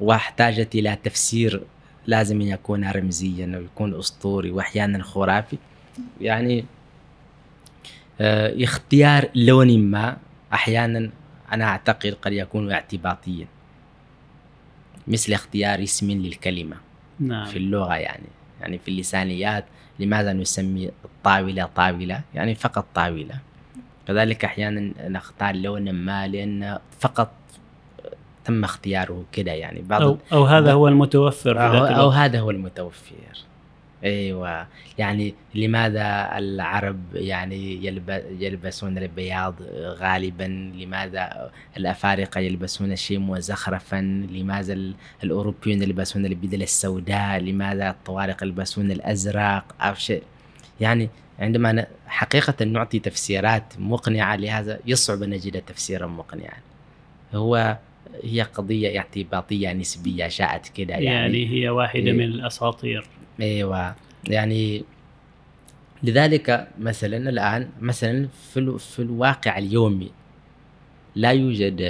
واحتاجت 0.00 0.74
إلى 0.74 0.98
تفسير 1.04 1.62
لازم 2.06 2.40
يكون 2.40 2.90
رمزيا 2.90 3.52
أو 3.56 3.62
يكون 3.62 3.98
أسطوري 3.98 4.50
وأحيانا 4.50 5.02
خرافي 5.02 5.58
يعني 6.20 6.58
آه، 6.60 6.64
اختيار 8.64 9.28
لون 9.34 9.78
ما 9.78 10.16
أحيانا 10.52 11.10
أنا 11.52 11.64
أعتقد 11.64 12.16
قد 12.22 12.32
يكون 12.32 12.72
اعتباطيا. 12.72 13.46
مثل 15.08 15.32
اختيار 15.32 15.82
اسم 15.82 16.10
للكلمة. 16.10 16.76
نعم. 17.20 17.46
في 17.46 17.58
اللغة 17.58 17.94
يعني. 17.94 18.26
يعني 18.60 18.78
في 18.78 18.88
اللسانيات 18.90 19.64
لماذا 19.98 20.32
نسمي 20.32 20.90
الطاولة 21.04 21.68
طاولة؟ 21.76 22.20
يعني 22.34 22.54
فقط 22.54 22.86
طاولة. 22.94 23.34
كذلك 24.08 24.44
أحيانا 24.44 25.08
نختار 25.08 25.54
لون 25.56 25.92
ما 25.92 26.28
لأن 26.28 26.78
فقط 27.00 27.32
تم 28.44 28.64
اختياره 28.64 29.24
كده 29.32 29.52
يعني. 29.52 29.82
بعض 29.82 30.02
أو, 30.02 30.18
أو 30.32 30.44
هذا 30.44 30.72
هو 30.72 30.88
المتوفر 30.88 31.66
أو, 31.66 31.84
أو 31.84 32.08
هذا 32.08 32.40
هو 32.40 32.50
المتوفر. 32.50 33.14
إيوه. 34.04 34.66
يعني 34.98 35.34
لماذا 35.54 36.38
العرب 36.38 37.00
يعني 37.14 37.86
يلب- 37.86 38.24
يلبسون 38.40 38.98
البياض 38.98 39.54
غالبا؟ 39.76 40.72
لماذا 40.78 41.50
الأفارقة 41.76 42.40
يلبسون 42.40 42.92
الشيء 42.92 43.18
مزخرفا 43.18 43.96
لماذا 44.30 44.72
ال- 44.72 44.94
الأوروبيون 45.24 45.82
يلبسون 45.82 46.26
البدل 46.26 46.62
السوداء؟ 46.62 47.38
لماذا 47.38 47.90
الطوارق 47.90 48.42
يلبسون 48.42 48.90
الأزرق؟ 48.90 49.64
أو 49.80 49.94
شيء. 49.94 50.22
يعني 50.80 51.08
عندما 51.38 51.72
ن- 51.72 51.86
حقيقة 52.06 52.64
نعطي 52.64 52.98
تفسيرات 52.98 53.64
مقنعة 53.78 54.36
لهذا 54.36 54.78
يصعب 54.86 55.22
أن 55.22 55.30
نجد 55.30 55.62
تفسيرا 55.62 56.06
مقنعا. 56.06 56.58
هو 57.34 57.78
هي 58.24 58.42
قضية 58.42 58.98
اعتباطية 58.98 59.72
نسبية 59.72 60.28
شاءت 60.28 60.68
كده 60.68 60.94
يعني, 60.94 61.04
يعني, 61.04 61.42
يعني 61.42 61.62
هي 61.64 61.68
واحدة 61.68 62.02
إيه. 62.06 62.12
من 62.12 62.24
الأساطير. 62.24 63.06
إيوه. 63.42 63.94
يعني 64.24 64.84
لذلك 66.02 66.68
مثلا 66.80 67.16
الآن 67.30 67.68
مثلا 67.80 68.28
في 68.52 68.60
ال- 68.60 68.78
في 68.78 69.02
الواقع 69.02 69.58
اليومي 69.58 70.10
لا 71.16 71.30
يوجد 71.30 71.80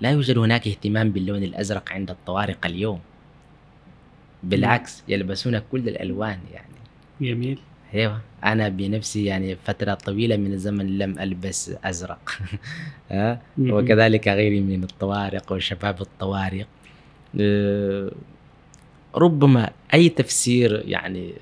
لا 0.00 0.10
يوجد 0.10 0.38
هناك 0.38 0.68
اهتمام 0.68 1.10
باللون 1.10 1.42
الأزرق 1.42 1.92
عند 1.92 2.10
الطوارق 2.10 2.66
اليوم. 2.66 3.00
بالعكس 4.42 5.02
يلبسون 5.08 5.58
كل 5.58 5.88
الألوان 5.88 6.38
يعني. 6.52 6.74
جميل. 7.20 7.58
إيوه. 7.94 8.20
أنا 8.44 8.68
بنفسي 8.68 9.24
يعني 9.24 9.56
فترة 9.56 9.94
طويلة 9.94 10.36
من 10.36 10.52
الزمن 10.52 10.98
لم 10.98 11.18
ألبس 11.18 11.72
أزرق. 11.84 12.38
مم. 13.10 13.70
وكذلك 13.70 14.28
غيري 14.28 14.60
من 14.60 14.82
الطوارق 14.84 15.52
وشباب 15.52 16.00
الطوارق. 16.00 16.66
آه، 17.40 18.12
ربما 19.14 19.70
أي 19.94 20.08
تفسير 20.08 20.82
يعني 20.88 21.32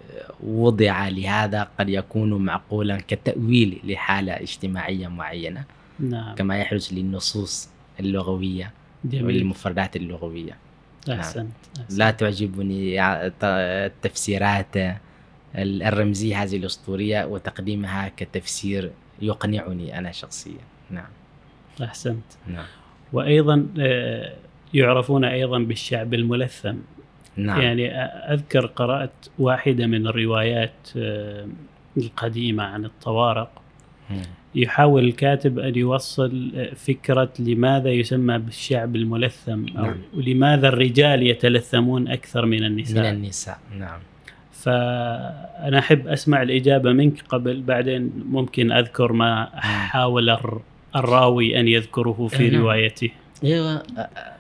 وضع 0.46 1.08
لهذا 1.08 1.68
قد 1.78 1.88
يكون 1.88 2.32
معقولا 2.44 3.00
كتأويل 3.08 3.80
لحالة 3.84 4.32
اجتماعية 4.32 5.08
معينة 5.08 5.64
نعم. 5.98 6.34
كما 6.34 6.58
يحدث 6.58 6.88
للنصوص 6.92 7.68
اللغوية 8.00 8.72
جميل. 9.04 9.24
والمفردات 9.26 9.96
اللغوية. 9.96 10.56
أحسنت 11.12 11.52
أحسنت. 11.80 11.98
لا 11.98 12.10
تعجبني 12.10 12.98
ع- 12.98 13.28
ت- 13.28 13.34
التفسيرات 13.44 14.76
ال- 14.76 15.82
الرمزية 15.82 16.42
هذه 16.42 16.56
الأسطورية 16.56 17.24
وتقديمها 17.24 18.08
كتفسير 18.16 18.90
يقنعني 19.22 19.98
أنا 19.98 20.12
شخصيا. 20.12 20.60
نعم. 20.90 21.08
أحسنت. 21.82 22.24
نعم. 22.46 22.64
وأيضا 23.12 23.66
آه، 23.78 24.34
يعرفون 24.74 25.24
أيضا 25.24 25.58
بالشعب 25.58 26.14
الملثم. 26.14 26.74
نعم 27.36 27.60
يعني 27.60 27.90
أ- 27.90 28.30
أذكر 28.32 28.66
قرأت 28.66 29.10
واحدة 29.38 29.86
من 29.86 30.06
الروايات 30.06 30.72
آه، 30.96 31.46
القديمة 31.96 32.62
عن 32.64 32.84
الطوارق. 32.84 33.50
يحاول 34.54 35.04
الكاتب 35.04 35.58
أن 35.58 35.76
يوصل 35.76 36.52
آه، 36.56 36.74
فكرة 36.74 37.30
لماذا 37.38 37.90
يسمى 37.90 38.38
بالشعب 38.38 38.96
الملثم 38.96 39.64
أو 39.78 39.84
نعم. 39.84 39.94
لماذا 40.14 40.68
الرجال 40.68 41.22
يتلثمون 41.26 42.08
أكثر 42.08 42.46
من 42.46 42.50
من 42.58 42.64
النساء 42.66 43.10
النساء 43.10 43.58
نعم 43.78 43.98
فأنا 44.52 45.78
أحب 45.78 46.08
أسمع 46.08 46.42
الإجابة 46.42 46.92
منك 46.92 47.22
قبل 47.28 47.60
بعدين 47.62 48.12
ممكن 48.30 48.72
أذكر 48.72 49.12
ما 49.12 49.44
حاول 49.60 50.30
الر- 50.30 50.62
الراوي 50.96 51.60
أن 51.60 51.68
يذكره 51.68 52.26
في 52.30 52.48
نعم. 52.50 52.60
روايته 52.62 53.10
أيوه. 53.44 53.82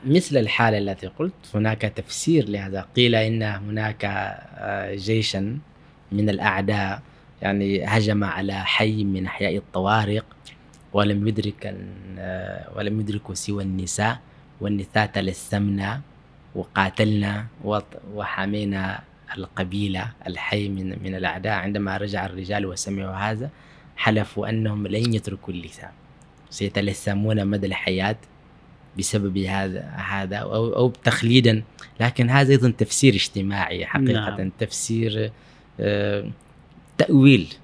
مثل 0.04 0.36
الحالة 0.36 0.78
التي 0.78 1.06
قلت 1.06 1.32
هناك 1.54 1.82
تفسير 1.82 2.48
لهذا. 2.48 2.86
قيل 2.96 3.14
إن 3.14 3.42
هناك 3.42 4.04
آه، 4.04 4.94
جيشا 4.94 5.58
من 6.12 6.28
الأعداء 6.30 7.02
يعني 7.42 7.84
هجم 7.84 8.24
على 8.24 8.64
حي 8.64 9.04
من 9.04 9.26
أحياء 9.26 9.56
الطوارق 9.56 10.24
ولم 10.92 11.28
يدرك 11.28 11.74
آه، 12.18 12.70
ولم 12.76 13.00
يدركوا 13.00 13.34
سوى 13.34 13.62
النساء 13.62 14.18
والنساء 14.60 15.06
تلثمنا 15.06 16.00
وقاتلنا 16.54 17.46
وحمينا 18.14 19.00
القبيلة 19.36 20.12
الحي 20.26 20.68
من 20.68 21.02
من 21.02 21.14
الأعداء. 21.14 21.52
عندما 21.52 21.96
رجع 21.96 22.26
الرجال 22.26 22.66
وسمعوا 22.66 23.14
هذا 23.16 23.50
حلفوا 23.96 24.48
أنهم 24.48 24.86
لن 24.86 25.14
يتركوا 25.14 25.54
اللثام. 25.54 25.92
سيتلثمون 26.50 27.46
مدى 27.46 27.66
الحياة. 27.66 28.16
بسبب 28.98 29.38
هذا 29.38 29.80
هذا 29.80 30.36
أو 30.36 30.76
أو 30.76 30.92
تخليدا. 31.04 31.62
لكن 32.00 32.30
هذا 32.30 32.50
أيضا 32.50 32.70
تفسير 32.70 33.14
اجتماعي 33.14 33.86
حقيقة 33.86 34.36
نعم. 34.36 34.50
تفسير 34.58 35.30
آه، 35.80 36.30
تأويل. 36.98 37.54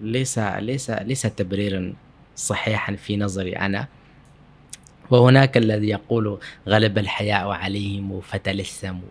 ليس 0.00 0.38
ليس 0.38 0.90
ليس 0.90 1.22
تبريرا 1.22 1.92
صحيحا 2.36 2.96
في 2.96 3.16
نظري 3.16 3.52
أنا. 3.56 3.88
وهناك 5.10 5.56
الذي 5.56 5.88
يقول 5.88 6.38
غلب 6.68 6.98
الحياء 6.98 7.48
عليهم 7.48 8.20
فتلثموا 8.20 9.08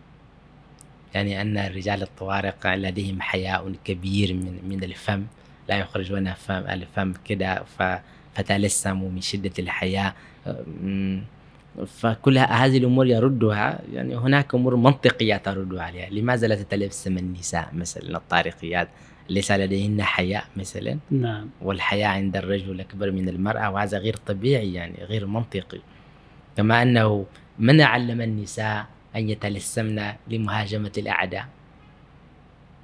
يعني 1.13 1.41
أن 1.41 1.57
رجال 1.57 2.01
الطوارق 2.01 2.75
لديهم 2.75 3.21
حياء 3.21 3.73
كبير 3.85 4.33
من 4.33 4.59
من 4.69 4.83
الفم. 4.83 5.23
لا 5.69 5.77
يخرجون 5.79 6.33
فم 6.33 6.53
الفم 6.53 7.13
كده 7.25 7.63
فتلثموا 8.35 9.09
من 9.09 9.21
شدة 9.21 9.51
الحياء. 9.59 10.15
أم، 10.47 11.23
فكل 11.83 12.37
هذه 12.37 12.77
الأمور 12.77 13.07
يردها 13.07 13.79
يعني 13.93 14.15
هناك 14.15 14.55
أمور 14.55 14.75
منطقية 14.75 15.35
ترد 15.37 15.75
عليها. 15.75 16.09
لماذا 16.09 16.47
لا 16.47 16.55
تتلثم 16.55 17.17
النساء 17.17 17.69
مثلا 17.73 18.17
الطارقيات؟ 18.17 18.87
ليس 19.29 19.51
لديهن 19.51 20.01
حياء 20.03 20.45
مثلا؟ 20.57 20.97
نعم. 21.11 21.49
والحياة 21.61 22.07
عند 22.07 22.37
الرجل 22.37 22.79
أكبر 22.79 23.11
من 23.11 23.29
المرأة 23.29 23.69
وهذا 23.69 23.97
غير 23.97 24.15
طبيعي 24.15 24.73
يعني 24.73 25.03
غير 25.03 25.25
منطقي. 25.27 25.79
كما 26.57 26.81
أنه 26.81 27.25
من 27.59 27.81
علم 27.81 28.21
النساء 28.21 28.85
أن 29.15 29.29
يتلثمن 29.29 30.01
لمهاجمة 30.27 30.91
الأعداء؟ 30.97 31.45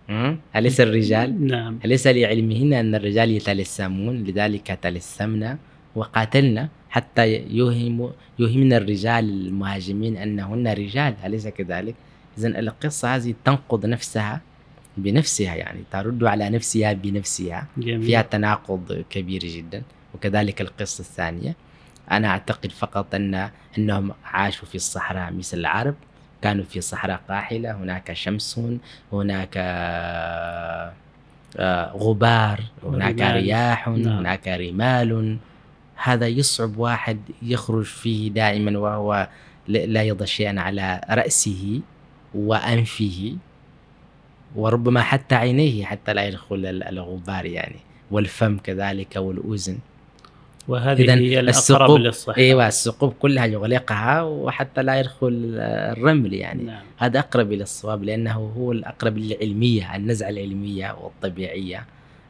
م? 0.10 0.36
أليس 0.56 0.82
الرجال؟ 0.82 1.48
نعم. 1.48 1.80
أليس 1.86 2.08
لعلمهن 2.08 2.74
أن 2.74 2.96
الرجال 2.96 3.32
يتلثمون 3.32 4.24
لذلك 4.24 4.80
تلثمن 4.82 5.58
وقاتلن. 5.96 6.68
حتى 6.92 7.46
يوهم 7.50 8.12
يوهمن 8.40 8.74
الرجال 8.74 9.48
المهاجمين 9.48 10.18
أنهن 10.18 10.68
رجال 10.68 11.14
أليس 11.26 11.48
كذلك؟ 11.48 11.96
إذا 12.38 12.48
القصة 12.48 13.16
هذه 13.16 13.34
تنقض 13.46 13.86
نفسها 13.86 14.42
بنفسها 14.98 15.56
يعني 15.56 15.84
ترد 15.92 16.24
على 16.24 16.50
نفسها 16.50 16.94
بنفسها. 16.94 17.68
جميل. 17.78 18.04
فيها 18.04 18.22
تناقض 18.22 19.04
كبير 19.10 19.42
جدا 19.42 19.82
وكذلك 20.14 20.62
القصة 20.62 21.02
الثانية. 21.02 21.56
أنا 22.12 22.28
أعتقد 22.28 22.72
فقط 22.72 23.16
أن 23.16 23.50
أنهم 23.78 24.12
عاشوا 24.26 24.68
في 24.68 24.76
الصحراء 24.76 25.34
مثل 25.34 25.58
العرب 25.58 25.96
كانوا 26.42 26.64
في 26.64 26.82
صحراء 26.82 27.22
قاحلة 27.30 27.72
هناك 27.72 28.14
شمس 28.14 28.62
هناك 29.14 29.54
آه، 31.58 31.92
غبار 31.92 32.60
هناك 32.84 33.22
رمال. 33.22 33.36
رياح 33.36 33.88
نعم. 33.88 34.18
هناك 34.18 34.48
رمال. 34.48 35.38
هذا 36.04 36.28
يصعب 36.28 36.78
واحد 36.78 37.20
يخرج 37.42 37.84
فيه 37.86 38.30
دائما 38.32 38.80
وهو 38.80 39.28
لا 39.68 40.04
يضع 40.04 40.26
شيئا 40.26 40.60
على 40.62 41.02
رأسه 41.10 41.82
وأنفه 42.36 43.36
وربما 44.56 45.02
حتى 45.02 45.36
عينيه 45.36 45.86
حتى 45.86 46.14
لا 46.14 46.28
يدخل 46.28 46.56
ال- 46.56 46.84
الغبار 46.84 47.46
يعني 47.46 47.76
والفم 48.12 48.58
كذلك 48.58 49.16
والأذن. 49.16 49.78
وهذه 50.68 51.02
إذن 51.02 51.20
هي 51.20 51.40
الأقرب 51.40 51.50
الثقوب 51.50 52.00
للصحة. 52.00 52.38
إيوه 52.38 52.68
الثقوب 52.68 53.14
كلها 53.14 53.46
يغلقها 53.46 54.22
وحتى 54.22 54.84
لا 54.84 55.00
يدخل 55.00 55.54
الرمل 55.58 56.34
يعني. 56.34 56.64
نعم. 56.64 56.84
هذا 56.98 57.20
أقرب 57.20 57.52
إلى 57.52 57.64
الصواب 57.64 58.04
لأنه 58.04 58.54
هو 58.58 58.72
الأقرب 58.72 59.18
للعلمية 59.18 59.96
النزعة 59.96 60.30
العلمية 60.30 60.96
والطبيعية 61.02 61.86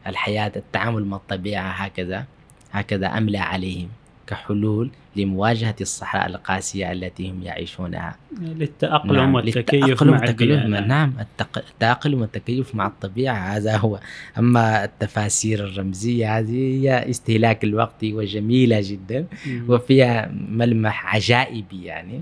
الحياة 0.08 0.52
التعامل 0.56 1.06
مع 1.06 1.18
الطبيعة 1.18 1.70
هكذا. 1.72 2.26
هكذا 2.72 3.08
املى 3.08 3.38
عليهم 3.38 3.90
كحلول 4.28 4.90
لمواجهة 5.16 5.76
الصحراء 5.82 6.28
القاسية 6.28 6.92
التي 6.92 7.32
هم 7.32 7.44
يعيشونها 7.44 8.16
للتأقلم 8.42 9.16
نعم، 9.16 9.36
والتكيف 9.36 10.04
للتأقلم 10.04 10.70
مع 10.72 10.80
مع- 10.80 10.86
نعم 10.88 11.14
التأقلم 11.58 12.22
والتكيف 12.22 12.76
مع 12.76 12.88
الطبيعة 12.88 13.36
هذا 13.36 13.78
هو 13.78 14.00
أما 14.38 14.84
التفاسير 14.84 15.64
الرمزية 15.64 16.38
هذه 16.40 16.82
هي 16.82 17.10
استهلاك 17.10 17.64
الوقت 17.64 18.04
وجميلة 18.04 18.80
جدا 18.84 19.26
مم. 19.48 19.66
وفيها 19.68 20.32
ملمح 20.50 21.16
عجائبي 21.16 21.84
يعني 21.84 22.22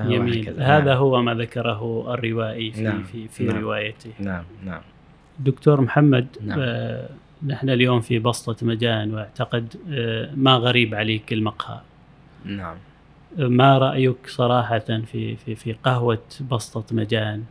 جميل. 0.00 0.48
هذا 0.62 0.84
نعم. 0.84 0.96
هو 0.96 1.22
ما 1.22 1.34
ذكره 1.34 2.14
الروائي 2.14 2.72
في 2.72 2.82
نعم، 2.82 3.02
في, 3.02 3.28
في 3.28 3.44
نعم. 3.44 3.58
روايته 3.58 4.10
نعم 4.18 4.44
نعم 4.64 4.80
دكتور 5.38 5.80
محمد 5.80 6.26
نعم. 6.44 6.58
آه 6.62 7.08
نحن 7.46 7.70
اليوم 7.70 8.00
في 8.00 8.18
بسطة 8.18 8.66
مجان 8.66 9.14
واعتقد 9.14 9.74
آه 9.90 10.30
ما 10.34 10.54
غريب 10.54 10.94
عليك 10.94 11.32
المقهى. 11.32 11.80
نعم. 12.44 12.76
ما 13.36 13.78
رأيك 13.78 14.16
صراحة 14.26 14.78
في 14.78 15.36
في 15.36 15.54
في 15.54 15.72
قهوة 15.72 16.22
بسطة 16.50 16.96
مجان 16.96 17.44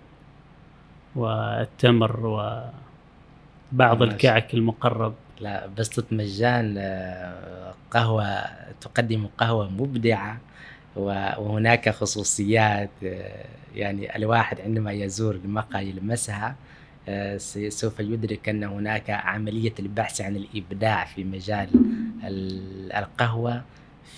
والتمر 1.16 2.26
وبعض 2.26 4.00
ماشي. 4.04 4.12
الكعك 4.14 4.54
المقرب؟ 4.54 5.14
لا 5.40 5.68
بسطة 5.78 6.04
مجان 6.12 6.76
آه، 6.78 7.74
قهوة 7.92 8.44
تقدم 8.82 9.28
قهوة 9.38 9.70
مبدعة 9.70 10.38
وهناك 10.96 11.90
خصوصيات 11.90 12.90
آه، 13.04 13.46
يعني 13.76 14.16
الواحد 14.16 14.62
عندما 14.62 14.92
يزور 14.92 15.36
المقهى 15.36 15.90
يلمسها. 15.90 16.56
سوف 17.70 18.00
يدرك 18.00 18.50
أن 18.50 18.64
هناك 18.64 19.10
عملية 19.10 19.74
البحث 19.80 20.22
عن 20.22 20.36
الإبداع 20.36 21.06
في 21.06 21.24
مجال 21.24 21.70
ال- 22.24 22.92
القهوة 22.94 23.64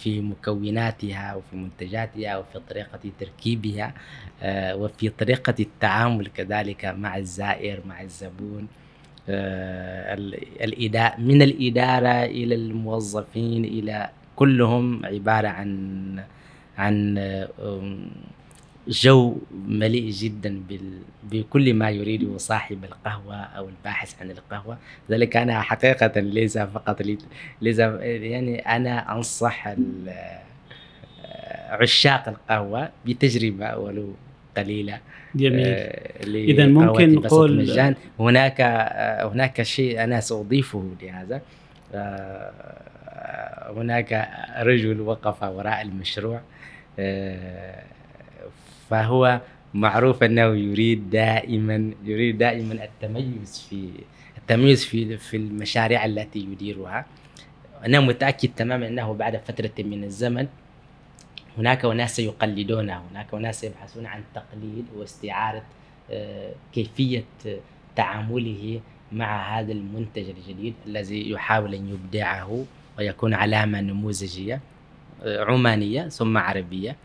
في 0.02 0.22
مكوناتها 0.22 1.36
وفي 1.36 1.56
منتجاتها 1.56 2.38
وفي 2.38 2.60
طريقة 2.70 3.00
تركيبها 3.20 3.94
آه، 4.42 4.76
وفي 4.76 5.10
طريقة 5.10 5.56
التعامل 5.60 6.28
كذلك 6.28 6.86
مع 6.86 7.18
الزائر 7.18 7.80
مع 7.86 8.02
الزبون. 8.02 8.68
آه، 9.30 10.14
ال- 10.14 10.64
الإداء 10.64 11.22
من 11.22 11.42
الإدارة 11.42 12.24
إلى 12.26 12.56
الموظفين 12.56 13.66
إلى 13.66 14.10
كلهم 14.36 15.06
عبارة 15.06 15.48
عن 15.48 16.24
عن 16.78 17.18
آه، 17.18 17.50
جو 18.90 19.38
مليء 19.68 20.12
جدا 20.12 20.62
بال- 20.70 21.02
بكل 21.32 21.74
ما 21.74 21.90
يريده 21.90 22.38
صاحب 22.38 22.84
القهوة 22.84 23.36
أو 23.36 23.70
الباحث 23.70 24.22
عن 24.22 24.32
القهوة. 24.32 24.78
ذلك 25.12 25.38
أنا 25.38 25.62
حقيقة 25.62 26.20
ليس 26.20 26.58
فقط 26.58 27.02
لي 27.02 27.18
ليس 27.62 27.80
يعني 27.80 28.60
أنا 28.60 29.14
أنصح 29.16 29.68
عشاق 31.70 32.30
القهوة 32.30 32.90
بتجربة 33.06 33.78
ولو 33.78 34.14
قليلة 34.58 35.00
جميل. 35.36 35.66
آه، 35.68 36.10
إذا 36.26 36.66
لقهوة 36.66 36.86
ممكن 36.92 37.14
نقول- 37.16 37.58
مجان. 37.58 37.96
هناك 38.20 38.62
آه، 38.62 39.28
هناك 39.28 39.62
شيء 39.62 40.04
أنا 40.04 40.20
سأضيفه 40.20 40.92
لهذا. 41.02 41.42
آه، 41.96 43.74
هناك 43.76 44.30
رجل 44.60 45.02
وقف 45.02 45.44
وراء 45.44 45.82
المشروع 45.82 46.42
آه، 47.00 47.84
فهو 48.90 49.42
معروف 49.74 50.24
أنه 50.24 50.42
يريد 50.42 51.10
دائما 51.10 51.94
يريد 52.04 52.38
دائما 52.38 52.84
التميز 52.84 53.68
في 53.70 53.90
التميز 54.38 54.86
في 54.86 55.18
في 55.18 55.38
المشاريع 55.38 56.06
التي 56.06 56.40
يديرها. 56.40 57.06
أنا 57.86 58.00
متأكد 58.00 58.50
تماما 58.56 58.88
أنه 58.88 59.14
بعد 59.14 59.38
فترة 59.38 59.84
من 59.84 60.04
الزمن 60.04 60.48
هناك 61.58 61.86
أناس 61.86 62.20
يقلدونه 62.20 63.02
هناك 63.12 63.34
أناس 63.34 63.64
يبحثون 63.64 64.06
عن 64.06 64.24
تقليد 64.36 64.86
واستعارة 64.96 65.64
آه، 66.12 66.52
كيفية 66.74 67.24
آه، 67.46 67.58
تعامله 67.96 68.82
مع 69.12 69.60
هذا 69.60 69.72
المنتج 69.72 70.30
الجديد 70.30 70.74
الذي 70.86 71.32
يحاول 71.32 71.76
أن 71.76 71.90
يبدعه 71.90 72.66
ويكون 72.98 73.34
علامة 73.34 73.82
نموذجية 73.82 74.62
آه، 75.24 75.44
عمانية 75.44 76.10
ثم 76.10 76.38
عربية. 76.38 76.96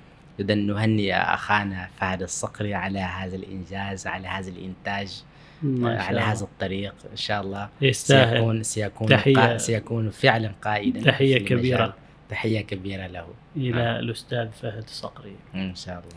إذا 0.41 0.55
نهنئ 0.55 1.13
أخانا 1.15 1.89
فهد 1.99 2.23
الصقري 2.23 2.75
على 2.75 2.99
هذا 2.99 3.37
الإنجاز 3.37 4.07
على 4.07 4.29
هذا 4.29 4.51
الإنتاج 4.51 5.23
آه، 5.65 5.99
على. 5.99 6.21
هذا 6.21 6.43
الطريق. 6.45 6.95
إن 7.11 7.17
شاء 7.17 7.41
الله 7.43 7.69
يستاهل. 7.81 8.37
سيكون 8.37 8.63
سيكون 8.63 9.09
تحية- 9.09 9.57
سيكون 9.57 10.11
فعلا 10.11 10.53
قائدا 10.63 11.01
تحية 11.11 11.39
كبيرة. 11.39 11.95
تحية 12.29 12.61
كبيرة 12.61 13.07
له. 13.07 13.27
إلى 13.57 13.99
الأستاذ 13.99 14.49
فهد 14.63 14.85
صقري 14.89 15.37
إن 15.55 15.75
شاء 15.75 15.95
الله. 15.95 16.17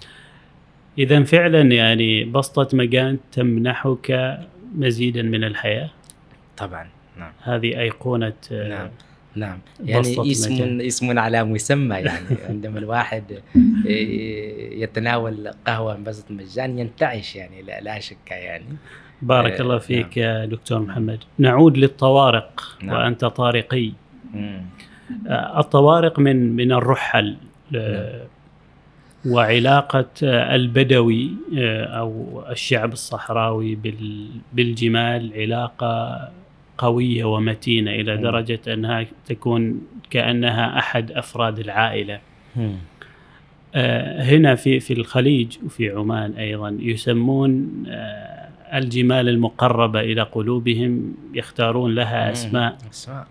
إذا 0.97 1.23
فعلا 1.23 1.61
يعني 1.61 2.23
بسطة 2.23 2.77
مجان 2.77 3.17
تمنحك 3.31 4.37
مزيدا 4.75 5.21
من 5.21 5.43
الحياة. 5.43 5.89
طبعا. 6.57 6.87
نعم. 7.17 7.31
هذه 7.43 7.79
أيقونة 7.79 8.33
آه، 8.51 8.67
نعم. 8.69 8.89
نعم. 9.37 9.59
يعني 9.85 10.31
اسم. 10.31 10.81
اسم 10.81 11.19
على 11.19 11.43
مسمى 11.43 11.95
يعني. 11.95 12.25
عندما 12.49 12.79
الواحد 12.79 13.23
إيه، 13.85 14.83
يتناول 14.83 15.51
قهوة 15.67 15.95
بسط 15.97 16.31
مجان 16.31 16.79
ينتعش 16.79 17.35
يعني 17.35 17.61
لا, 17.61 17.81
لا 17.81 17.99
شك 17.99 18.31
يعني. 18.31 18.65
بارك 19.21 19.51
آه، 19.53 19.61
الله 19.61 19.77
فيك 19.77 20.17
يا 20.17 20.45
دكتور 20.45 20.79
محمد. 20.79 21.19
نعود 21.39 21.77
للطوارق 21.77 22.77
نعم. 22.83 22.95
وأنت 22.95 23.25
طارقي. 23.25 23.91
مم. 24.33 24.61
آه، 25.27 25.59
الطوارق 25.59 26.19
من 26.19 26.55
من 26.55 26.71
الرحل 26.71 27.37
آه، 27.75 28.25
وعلاقة 29.25 30.05
آه، 30.23 30.55
البدوي 30.55 31.31
أو 31.87 32.43
الشعب 32.49 32.93
الصحراوي 32.93 33.75
بال- 33.75 34.29
بالجمال 34.53 35.33
علاقة 35.35 36.19
قوية 36.77 37.23
ومتينة 37.25 37.91
إلى 37.91 38.15
مم. 38.15 38.21
درجة 38.21 38.59
أنها 38.67 39.05
تكون 39.25 39.81
كأنها 40.09 40.79
أحد 40.79 41.11
أفراد 41.11 41.59
العائلة. 41.59 42.19
آه، 43.75 44.23
هنا 44.23 44.55
في 44.55 44.79
في 44.79 44.93
الخليج 44.93 45.57
وفي 45.65 45.89
عمان 45.89 46.31
أيضا 46.33 46.77
يسمون 46.79 47.83
آه، 47.87 48.49
الجمال 48.73 49.29
المقربة 49.29 49.99
إلى 49.99 50.21
قلوبهم 50.21 51.13
يختارون 51.33 51.95
لها. 51.95 52.31
أسماء 52.31 52.77
أسماء 52.91 53.27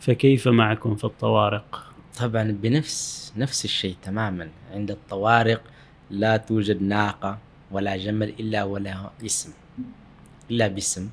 فكيف 0.00 0.48
معكم 0.48 0.94
في 0.94 1.04
الطوارق؟ 1.04 1.92
طبعا 2.20 2.58
بنفس 2.62 3.32
نفس 3.36 3.64
الشيء 3.64 3.96
تماما 4.02 4.48
عند 4.72 4.90
الطوارق 4.90 5.60
لا 6.10 6.36
توجد 6.36 6.82
ناقة 6.82 7.38
ولا 7.70 7.96
جمل 7.96 8.28
إلا 8.40 8.64
ولا 8.64 9.10
اسم 9.24 9.52
إلا 10.50 10.68
باسم 10.68 11.10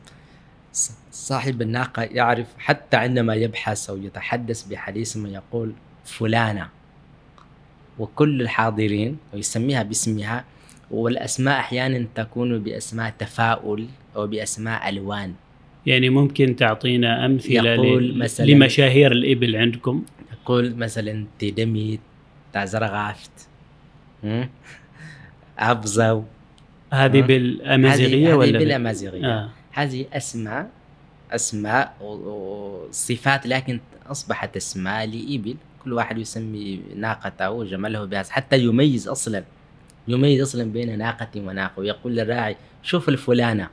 صاحب 1.12 1.62
الناقة 1.62 2.02
يعرف 2.04 2.48
حتى 2.58 2.98
عندما 2.98 3.36
يبحث 3.36 3.90
أو 3.90 3.98
يتحدث 3.98 4.64
بحديث 4.64 5.18
ما 5.18 5.30
يقول 5.30 5.74
فلانة 6.06 6.70
وكل 8.00 8.42
الحاضرين 8.42 9.18
ويسميها 9.34 9.84
باسمها 9.84 10.46
والأسماء 10.92 11.60
أحيانا 11.60 12.06
تكون 12.16 12.60
بأسماء 12.60 13.14
تفاؤل 13.20 13.88
أو 14.16 14.28
بأسماء 14.28 14.90
ألوان 14.90 15.34
يعني 15.86 16.10
ممكن 16.10 16.56
تعطينا 16.56 17.26
أمثلة 17.26 17.70
يقول 17.74 18.28
مثلاً- 18.28 18.40
لمشاهير 18.42 19.12
الإبل 19.12 19.56
عندكم 19.56 20.04
يقول 20.32 20.76
مثلا 20.76 21.26
تدمي 21.40 22.00
تازرغافت 22.54 23.32
هم؟ 24.24 24.50
أبزو 25.60 26.24
هذه؟ 26.94 27.22
بالأمازيغية 27.22 28.28
هذه- 28.30 28.34
ولا 28.36 28.60
بالأمازيغية 28.60 29.26
آه. 29.26 29.50
هذه 29.72 30.06
أسماء 31.32 31.94
و- 32.02 32.06
وصفات 32.90 33.48
لكن 33.48 33.80
أصبحت 34.08 34.56
أسماء 34.58 35.06
لإبل. 35.06 35.56
كل 35.84 35.94
واحد 35.94 36.18
يسمي 36.18 36.82
ناقته 36.96 37.52
وجمله 37.52 38.06
بهذا 38.06 38.32
حتى 38.32 38.60
يميز 38.60 39.08
أصلا 39.08 39.44
يميز 40.08 40.42
أصلا 40.42 40.64
بين 40.64 40.98
ناقة 40.98 41.30
وناقة 41.36 41.80
ويقول 41.80 42.16
للراعي 42.16 42.56
شوف 42.84 43.10
الفلانة. 43.10 43.70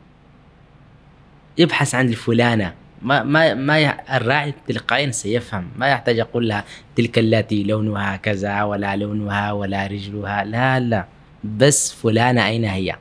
يبحث 1.58 1.94
عن 1.94 2.08
الفلانة. 2.08 2.74
ما 3.02 3.22
ما 3.22 3.54
ما 3.54 3.76
الراعي 4.16 4.54
تلقائيا 4.68 5.10
سيفهم. 5.10 5.68
ما 5.76 5.88
يحتاج 5.88 6.16
يقول 6.16 6.48
لها 6.48 6.64
تلك 6.96 7.18
التي 7.18 7.62
لونها 7.64 8.16
كذا 8.16 8.62
ولا 8.62 8.96
لونها 8.96 9.52
ولا 9.52 9.86
رجلها. 9.86 10.44
لا 10.44 10.80
لا. 10.80 11.06
بس 11.44 11.92
فلانة 11.92 12.46
أين 12.46 12.64
هي؟ 12.64 12.96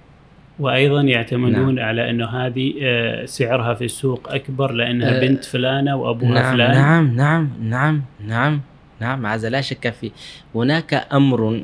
وأيضا 0.59 1.01
يعتمدون 1.01 1.75
نعم. 1.75 1.85
على 1.85 2.09
أنه 2.09 2.25
هذه 2.25 2.73
آه، 2.81 3.25
سعرها 3.25 3.73
في 3.73 3.85
السوق 3.85 4.33
أكبر 4.33 4.71
لأنها 4.71 5.17
آه، 5.17 5.19
بنت 5.19 5.45
فلانة 5.45 5.95
وأبوها 5.95 6.31
نعم 6.31 6.53
فلان. 6.55 6.71
نعم 6.71 7.15
نعم 7.15 7.49
نعم 7.61 8.01
نعم 8.27 8.61
نعم 8.99 9.25
هذا 9.25 9.49
لا 9.49 9.61
شك 9.61 9.89
فيه. 9.93 10.11
هناك 10.55 11.07
أمر 11.13 11.63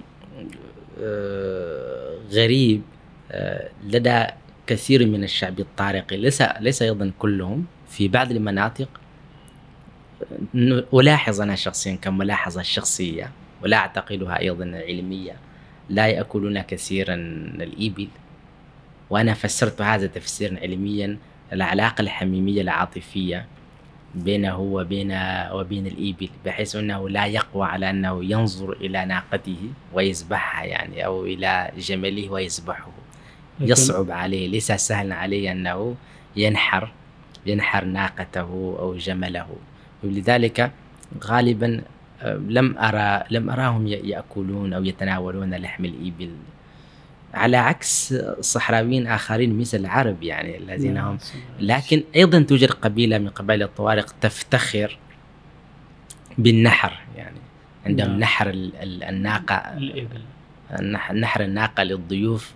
آه، 1.04 2.16
غريب 2.32 2.82
آه، 3.32 3.70
لدى 3.88 4.26
كثير 4.68 5.06
من 5.06 5.24
الشعب 5.24 5.60
الطارقي 5.60 6.18
ليس 6.18 6.44
ليس 6.60 6.82
أيضا 6.82 7.12
كلهم 7.20 7.66
في 7.90 8.08
بعض 8.08 8.32
المناطق. 8.32 8.88
ألاحظ 10.94 11.42
أنا 11.42 11.56
شخصيا 11.56 11.96
كملاحظة 11.96 12.62
شخصية 12.62 13.32
ولا 13.64 13.78
أعتقدها 13.78 14.40
أيضا 14.40 14.72
علمية 14.88 15.34
لا 15.90 16.08
يأكلون 16.08 16.62
كثيرا 16.62 17.16
الإبل. 17.62 18.08
وأنا 19.12 19.34
فسرت 19.34 19.82
هذا 19.82 20.08
تفسيرا 20.08 20.60
علميا 20.60 21.18
العلاقة 21.54 22.02
الحميمية 22.02 22.62
العاطفية 22.62 23.46
بينه 24.16 24.60
وبين 24.60 25.12
وبين 25.52 25.88
الإبل 25.88 26.30
بحيث 26.46 26.76
أنه 26.76 27.10
لا 27.10 27.26
يقوى 27.26 27.68
على 27.68 27.90
أنه 27.90 28.26
ينظر 28.26 28.72
إلى 28.74 29.06
ناقته 29.06 29.58
ويذبحها 29.94 30.64
يعني 30.66 31.06
أو 31.06 31.26
إلى 31.26 31.72
جمله 31.78 32.30
ويذبحه 32.30 32.92
يصعب 33.60 34.12
عليه 34.12 34.48
ليس 34.48 34.72
سهلا 34.72 35.16
عليه 35.16 35.52
أنه 35.52 35.96
ينحر 36.36 36.92
ينحر 37.46 37.86
ناقته 37.86 38.76
أو 38.80 38.98
جمله. 38.98 39.48
ولذلك 40.04 40.72
غالبا 41.24 41.82
آه، 42.22 42.36
لم 42.36 42.78
أرى 42.78 43.24
لم 43.32 43.50
أراهم 43.50 43.88
يأكلون 43.88 44.74
أو 44.74 44.84
يتناولون 44.84 45.54
لحم 45.54 45.86
الإبل. 45.86 46.32
على 47.34 47.58
عكس 47.58 48.14
صحراويين 48.40 49.08
آخرين 49.08 49.60
مثل 49.60 49.78
العرب 49.78 50.24
يعني 50.24 50.58
الذين 50.58 50.94
نعم، 50.94 51.08
هم. 51.08 51.18
لكن 51.60 52.04
أيضا 52.16 52.40
توجد 52.40 52.72
قبيلة 52.72 53.18
من 53.18 53.30
قبائل 53.30 53.64
الطوارق 53.64 54.16
تفتخر 54.22 54.98
بالنحر 56.38 57.00
يعني 57.16 57.38
عندهم 57.86 58.10
نعم. 58.10 58.20
نحر 58.20 58.50
ال- 58.50 58.76
ال- 58.76 59.04
الناقة. 59.04 59.56
الإبل. 59.56 60.22
النح- 60.80 61.12
نحر 61.12 61.42
الناقة 61.44 61.84
للضيوف. 61.84 62.54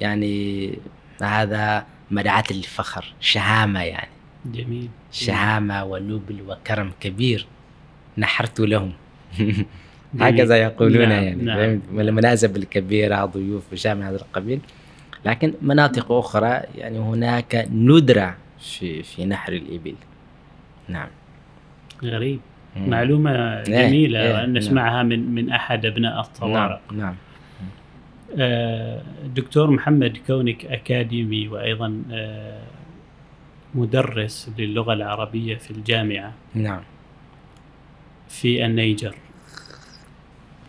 يعني 0.00 0.78
هذا 1.22 1.86
مدعاة 2.10 2.44
للفخر 2.50 3.14
شهامة 3.20 3.80
يعني. 3.82 4.10
جميل. 4.46 4.88
شهامة 5.12 5.84
ونبل 5.84 6.42
وكرم 6.48 6.92
كبير. 7.00 7.46
نحرت 8.18 8.60
لهم. 8.60 8.92
هكذا 10.20 10.56
يقولون 10.56 11.08
نعم، 11.08 11.24
يعني 11.24 11.42
نعم. 11.42 11.80
المناسب 12.00 12.56
الكبيرة 12.56 13.24
ضيوف 13.24 13.72
وشيء 13.72 13.94
من 13.94 14.02
هذا 14.02 14.16
القبيل. 14.16 14.60
لكن 15.24 15.54
مناطق 15.62 16.12
أخرى 16.12 16.60
يعني 16.78 16.98
هناك 16.98 17.68
ندرة 17.72 18.36
في 18.60 19.02
في 19.02 19.24
نحر 19.24 19.52
الإبل. 19.52 19.94
نعم. 20.88 21.08
غريب. 22.04 22.40
مم. 22.76 22.90
معلومة 22.90 23.30
إيه، 23.30 23.62
جميلة 23.62 24.22
إيه، 24.22 24.32
نعم. 24.32 24.56
نسمعها 24.56 25.02
من 25.02 25.34
من 25.34 25.50
أحد 25.50 25.86
أبناء 25.86 26.20
الطوارئ 26.20 26.78
نعم 26.92 26.98
نعم. 26.98 27.14
آه، 28.38 29.02
دكتور 29.34 29.70
محمد 29.70 30.18
كونك 30.26 30.66
أكاديمي 30.66 31.48
وأيضا 31.48 32.02
آه، 32.12 32.62
مدرس 33.74 34.50
للغة 34.58 34.92
العربية 34.92 35.56
في 35.56 35.70
الجامعة. 35.70 36.32
نعم. 36.54 36.80
في 38.28 38.66
النيجر. 38.66 39.14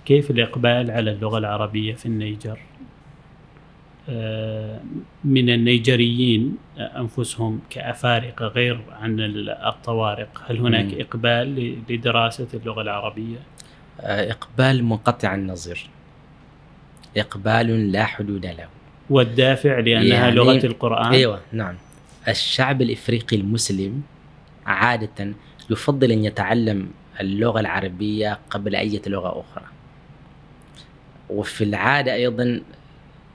كيف 0.08 0.32
الإقبال 0.32 0.92
على 0.92 1.12
اللغة 1.12 1.38
العربية 1.38 1.94
في 1.94 2.06
النيجر؟ 2.06 2.60
آه، 4.10 4.80
من 5.24 5.50
النيجريين 5.50 6.58
أنفسهم 6.78 7.60
كأفارقة 7.70 8.48
غير 8.48 8.80
عن 8.92 9.20
الطوارق. 9.68 10.44
هل 10.48 10.60
هناك. 10.60 10.94
إقبال 10.94 11.76
لدراسة 11.90 12.48
اللغة 12.54 12.82
العربية؟ 12.82 13.38
آه، 14.02 14.32
إقبال 14.32 14.84
منقطع 14.84 15.36
النظير. 15.36 15.90
إقبال 17.18 17.92
لا 17.92 18.06
حدود 18.06 18.46
له. 18.46 18.68
والدافع 19.10 19.80
لأنها 19.80 20.18
يعني- 20.18 20.36
لغة 20.36 20.66
القرآن؟ 20.66 21.12
أيوه 21.12 21.40
نعم. 21.52 21.76
الشعب 22.28 22.82
الإفريقي 22.82 23.38
المسلم 23.38 24.02
عادة 24.66 25.34
يفضل 25.70 26.12
أن 26.12 26.24
يتعلم 26.26 26.90
اللغة 27.22 27.60
العربية 27.60 28.40
قبل 28.50 28.76
أي 28.76 29.02
لغة 29.08 29.30
أخرى. 29.30 29.77
وفي 31.30 31.64
العادة 31.64 32.14
أيضا 32.14 32.62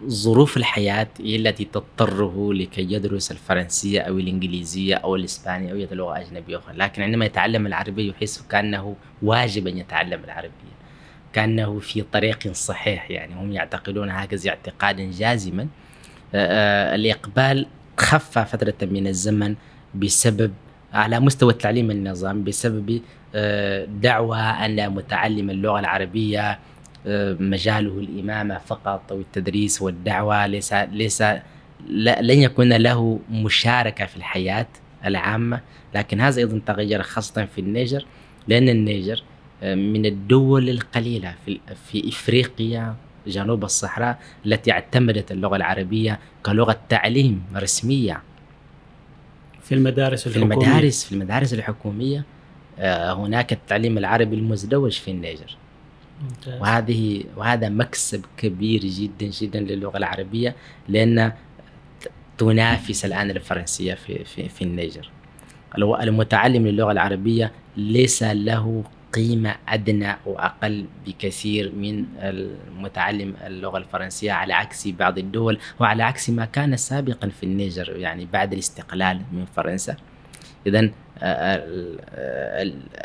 ظروف 0.06 0.56
الحياة 0.56 1.08
هي 1.20 1.36
التي 1.36 1.64
تضطره 1.64 2.52
لكي 2.54 2.92
يدرس 2.92 3.30
الفرنسية 3.32 4.00
أو 4.00 4.18
الإنجليزية 4.18 4.94
أو 4.94 5.16
الإسبانية 5.16 5.72
أو 5.72 5.76
اي 5.76 5.88
لغة 5.92 6.20
أجنبية 6.20 6.58
أخرى. 6.58 6.76
لكن 6.76 7.02
عندما 7.02 7.24
يتعلم 7.24 7.66
العربيه 7.66 8.10
يحس 8.10 8.42
كأنه 8.50 8.96
واجب 9.22 9.66
ان 9.66 9.78
يتعلم 9.78 10.24
العربية. 10.24 10.72
كأنه 11.32 11.78
في 11.78 12.02
طريق 12.02 12.52
صحيح 12.52 13.10
يعني. 13.10 13.34
هم 13.34 13.52
يعتقدون 13.52 14.10
هكذا 14.10 14.50
اعتقادا 14.50 15.10
جازما. 15.10 15.68
آه، 16.34 16.94
الإقبال 16.94 17.66
خف 17.98 18.38
فترة 18.38 18.74
من 18.82 19.06
الزمن 19.06 19.54
بسبب 19.94 20.52
على 20.92 21.20
مستوى 21.20 21.52
التعليم 21.52 21.90
النظام 21.90 22.44
بسبب 22.44 23.00
آه، 23.34 23.84
دعوى 23.84 24.38
أن 24.38 24.90
متعلم 24.90 25.50
اللغة 25.50 25.80
العربية 25.80 26.50
آه، 26.50 26.58
مجاله 27.40 27.98
الإمامة 27.98 28.58
فقط 28.58 29.12
أو 29.12 29.20
التدريس 29.20 29.82
والدعوة 29.82 30.46
ليس 30.46 30.72
ليس 30.72 31.22
لن 31.90 32.42
يكون 32.42 32.72
له 32.72 33.20
مشاركة 33.30 34.06
في 34.06 34.16
الحياة 34.16 34.66
العامة. 35.04 35.60
لكن 35.94 36.20
هذا 36.20 36.38
أيضا 36.40 36.60
تغير 36.66 37.02
خاصة 37.02 37.44
في 37.44 37.60
النيجر 37.60 38.04
لأن 38.48 38.68
النيجر 38.68 39.22
آه، 39.62 39.74
من 39.74 40.06
الدول 40.06 40.68
القليلة 40.70 41.34
في 41.46 41.60
في 41.90 42.08
إفريقيا 42.08 42.94
جنوب 43.26 43.64
الصحراء 43.64 44.18
التي 44.46 44.72
اعتمدت 44.72 45.32
اللغة 45.32 45.56
العربية 45.56 46.18
كلغة 46.46 46.80
تعليم 46.88 47.42
رسمية. 47.56 48.22
في 49.62 49.74
المدارس 49.74 50.28
في 50.28 50.36
الحكومية. 50.36 50.66
المدارس 50.66 51.04
في 51.04 51.12
المدارس 51.12 51.54
الحكومية 51.54 52.24
آه، 52.78 53.12
هناك 53.12 53.52
التعليم 53.52 53.98
العربي 53.98 54.36
المزدوج 54.36 54.92
في 54.92 55.10
النيجر. 55.10 55.56
وهذه 56.60 57.24
وهذا 57.36 57.68
مكسب 57.68 58.24
كبير 58.36 58.80
جدا 58.80 59.26
جدا 59.26 59.60
للغة 59.60 59.96
العربية 59.96 60.56
لأن 60.88 61.32
ت- 62.00 62.10
تنافس 62.38 63.04
الآن 63.04 63.30
الفرنسية 63.30 63.94
في 63.94 64.24
في 64.24 64.48
في 64.48 64.62
النيجر. 64.62 65.10
المتعلم 65.78 66.66
للغة 66.66 66.92
العربية 66.92 67.52
ليس 67.76 68.22
له 68.22 68.84
قيمة 69.12 69.54
أدنى 69.68 70.10
أو 70.26 70.38
أقل 70.38 70.86
بكثير 71.06 71.72
من 71.74 72.04
المتعلم 72.18 73.34
اللغة 73.46 73.78
الفرنسية 73.78 74.32
على 74.32 74.52
عكس 74.54 74.88
بعض 74.88 75.18
الدول 75.18 75.58
وعلى 75.80 76.02
عكس 76.02 76.30
ما 76.30 76.44
كان 76.44 76.76
سابقا 76.76 77.28
في 77.28 77.42
النيجر 77.42 77.96
يعني 77.96 78.26
بعد 78.32 78.52
الاستقلال 78.52 79.20
من 79.32 79.44
فرنسا. 79.56 79.96
إذا 80.66 80.90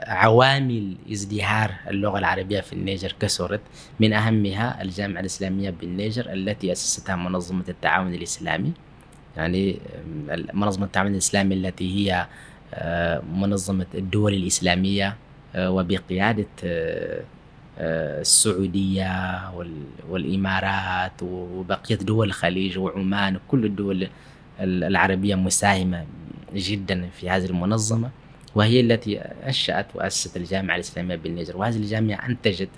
عوامل 0.08 0.96
ازدهار 1.12 1.72
اللغة 1.90 2.20
العربية 2.20 2.62
في 2.62 2.74
النيجر 2.74 3.16
كثرت 3.20 3.62
من 4.00 4.14
أهمها 4.14 4.82
الجامعة 4.82 5.20
الإسلامية 5.22 5.70
بالنيجر 5.70 6.34
التي 6.34 6.72
أسستها 6.72 7.16
منظمة 7.16 7.64
التعاون 7.70 8.14
الإسلامي. 8.14 8.72
يعني 9.38 9.80
آم، 10.30 10.46
منظمة 10.60 10.86
التعاون 10.86 11.12
الإسلامي 11.12 11.56
التي 11.56 11.96
هي 12.12 12.28
آه، 12.74 13.22
منظمة 13.36 13.86
الدول 13.96 14.34
الإسلامية 14.34 15.16
آه، 15.56 15.72
وبقيادة 15.72 16.46
آه، 16.64 17.22
آه، 17.80 18.22
السعودية 18.22 19.52
وال- 19.56 19.84
والإمارات 20.10 21.24
وبقية 21.24 21.96
دول 21.96 22.28
الخليج 22.28 22.78
وعمان 22.78 23.36
وكل 23.36 23.66
الدول 23.66 24.08
ال- 24.60 24.84
العربية 24.84 25.36
مساهمة 25.36 26.06
جدا 26.56 27.10
في 27.20 27.30
هذه 27.30 27.46
المنظمة 27.46 28.10
وهي 28.56 28.80
التي 28.80 29.18
أنشأت 29.20 29.88
وأسست 29.96 30.38
الجامعة 30.38 30.76
الإسلامية 30.76 31.16
بالنيجر 31.16 31.58
وهذه 31.58 31.76
الجامعة 31.76 32.26
أنتجت 32.30 32.70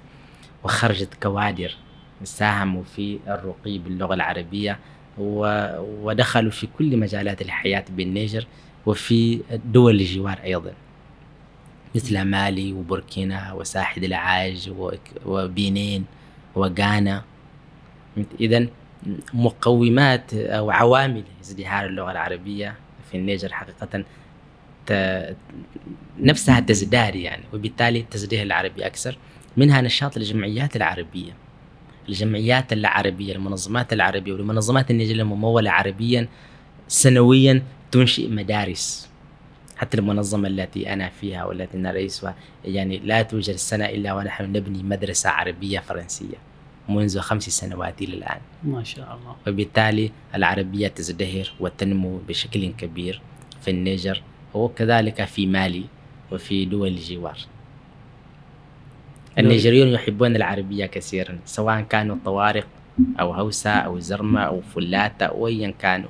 وخرجت 0.64 1.14
كوادر 1.24 1.76
ساهموا 2.24 2.84
في 2.84 3.20
الرقي 3.28 3.78
باللغة 3.78 4.14
العربية 4.14 4.80
ودخلوا 5.18 6.52
في 6.52 6.68
كل 6.78 6.98
مجالات 6.98 7.42
الحياة 7.42 7.86
بالنيجر 7.90 8.48
وفي 8.86 9.40
دول 9.66 9.96
الجوار 9.96 10.40
أيضا 10.44 10.74
مثل 11.96 12.22
مالي 12.22 12.74
وبوركينا 12.74 13.54
وساحل 13.54 14.06
العاج 14.06 14.72
وبنين 15.26 16.06
وغانا. 16.56 17.24
إذا 18.42 18.68
مقومات 19.34 20.34
أو 20.34 20.72
عوامل 20.72 21.24
ازدهار 21.42 21.86
اللغة 21.86 22.12
العربية 22.12 22.76
في 23.12 23.18
النيجر 23.18 23.54
حقيقة 23.54 24.04
ت- 24.88 25.36
نفسها 26.20 26.60
تزداد 26.60 27.16
يعني 27.16 27.44
وبالتالي 27.54 28.06
تزدهر 28.12 28.44
العربي 28.44 28.86
أكثر. 28.86 29.18
منها 29.58 29.82
نشاط 29.82 30.18
الجمعيات 30.18 30.76
العربية. 30.76 31.32
الجمعيات 32.10 32.74
العربية 32.74 33.34
المنظمات 33.36 33.94
العربية 33.94 34.34
والمنظمات 34.34 34.92
النيجرية 34.92 35.22
الممولة 35.22 35.72
عربيا 35.72 36.28
سنويا 36.88 37.64
تنشئ 37.92 38.28
مدارس. 38.28 39.10
حتى 39.78 39.98
المنظمة 39.98 40.48
التي 40.48 40.94
أنا 40.94 41.10
فيها 41.10 41.46
والتي 41.46 41.78
أنا 41.78 41.92
رئيسها 41.92 42.36
يعني 42.66 42.98
لا 42.98 43.22
توجد 43.22 43.56
سنة 43.56 43.86
إلا 43.86 44.14
ونحن 44.14 44.44
نبني 44.44 44.84
مدرسة 44.84 45.30
عربية 45.30 45.80
فرنسية. 45.80 46.36
منذ 46.90 47.20
خمس 47.20 47.50
سنوات 47.50 48.02
إلى 48.02 48.16
الآن. 48.16 48.42
ما 48.64 48.84
شاء 48.84 49.06
الله. 49.06 49.36
وبالتالي 49.48 50.12
العربية 50.36 50.88
تزدهر 50.88 51.52
وتنمو 51.60 52.18
بشكل 52.28 52.72
كبير 52.78 53.22
في 53.62 53.72
النيجر 53.72 54.22
وكذلك 54.54 55.26
في 55.26 55.48
مالي 55.48 55.84
وفي 56.32 56.66
دول 56.66 56.88
الجوار. 56.88 57.38
النيجريون 59.38 59.88
يحبون 59.88 60.36
العربية 60.36 60.86
كثيرا 60.86 61.40
سواء 61.46 61.82
كانوا 61.82 62.18
طوارق 62.26 62.68
أو 63.20 63.34
هوسة 63.34 63.70
أو 63.70 64.00
زرمة 64.00 64.42
أو 64.42 64.62
فلاتة 64.62 65.26
أو 65.26 65.48
أيا 65.48 65.74
كانوا. 65.80 66.10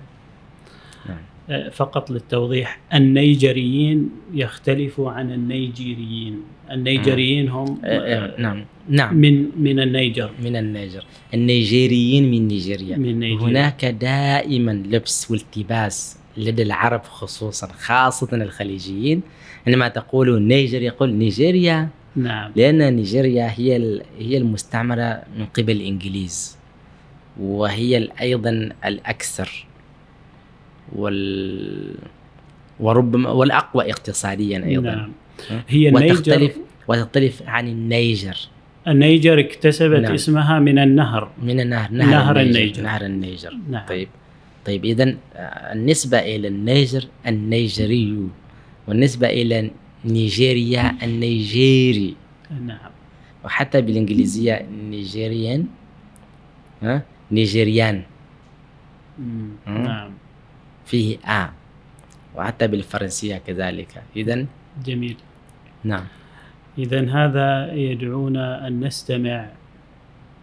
فقط 1.72 2.12
للتوضيح 2.12 2.80
النيجريين 2.94 4.10
يختلفوا 4.34 5.12
عن 5.12 5.32
النيجيريين. 5.32 6.42
النيجريين 6.72 7.50
هم 7.50 7.82
آه، 7.86 7.88
آه، 7.88 8.42
نعم 8.42 8.66
نعم. 8.90 9.16
من 9.16 9.62
من 9.62 9.80
النيجر. 9.80 10.32
من 10.44 10.56
النيجر. 10.56 11.06
النيجيريين 11.34 12.32
من 12.32 12.48
نيجيريا. 12.48 12.98
من 12.98 13.20
نيجيريا. 13.20 13.48
هناك 13.48 13.86
دائما 13.86 14.72
لبس 14.72 15.32
والتباس 15.32 16.18
لدى 16.38 16.64
العرب 16.64 17.04
خصوصا 17.04 17.68
خاصة 17.68 18.36
الخليجيين. 18.36 19.22
عندما 19.68 19.88
تقول 19.88 20.42
نيجر 20.42 20.82
يقول 20.82 21.14
نيجيريا. 21.14 21.90
نعم. 22.16 22.52
لأن 22.56 22.96
نيجيريا 22.96 23.52
هي 23.58 24.02
هي 24.20 24.38
المستعمرة 24.38 25.22
من 25.38 25.46
قبل 25.46 25.72
الإنجليز 25.72 26.58
وهي 27.40 28.10
أيضا 28.22 28.70
الأكثر. 28.86 29.69
وال 30.96 31.96
وربما 32.80 33.30
والأقوى 33.30 33.92
اقتصاديا 33.92 34.66
أيضا. 34.66 34.96
نعم. 34.96 35.12
هي 35.68 35.90
النيجر 35.90 36.14
وتختلف 36.14 36.58
وتختلف 36.88 37.44
عن 37.48 37.68
النيجر. 37.68 38.38
النيجر 38.88 39.40
اكتسبت 39.40 40.00
نعم. 40.00 40.14
اسمها 40.14 40.60
من 40.60 40.80
النهر. 40.80 41.30
من 41.44 41.60
النهر. 41.60 41.92
نهر, 41.92 42.10
نهر 42.10 42.40
النيجر, 42.40 42.60
النيجر. 42.60 42.84
نهر 42.84 43.06
النيجر. 43.06 43.54
نعم. 43.70 43.86
طيب. 43.88 44.08
طيب 44.66 44.86
إذا 44.86 45.16
النسبة 45.74 46.20
إلى 46.20 46.48
النيجر 46.48 47.04
النيجري 47.28 48.28
والنسبة 48.88 49.28
إلى 49.28 49.72
نيجيريا 50.06 50.96
النيجيري. 51.04 52.16
نعم. 52.66 52.92
وحتى 53.46 53.82
بالإنجليزية 53.82 54.68
Nigerian 54.90 55.66
ها؟ 56.82 57.02
Nigerian. 57.32 58.02
نعم. 59.68 60.12
فيه 60.90 61.18
آ 61.22 61.50
وحتى 62.36 62.68
بالفرنسية 62.68 63.38
كذلك. 63.48 64.02
إذا 64.16 64.46
جميل. 64.86 65.18
نعم. 65.84 66.06
إذا 66.78 67.02
هذا 67.12 67.74
يدعونا 67.74 68.68
أن 68.68 68.80
نستمع 68.80 69.46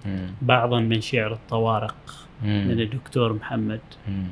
مم. 0.06 0.28
بعضا 0.42 0.80
من 0.80 1.00
شعر 1.00 1.32
الطوارق 1.32 1.96
من 2.42 2.74
مم. 2.74 2.80
الدكتور 2.80 3.32
محمد. 3.32 3.80
مم. 4.08 4.28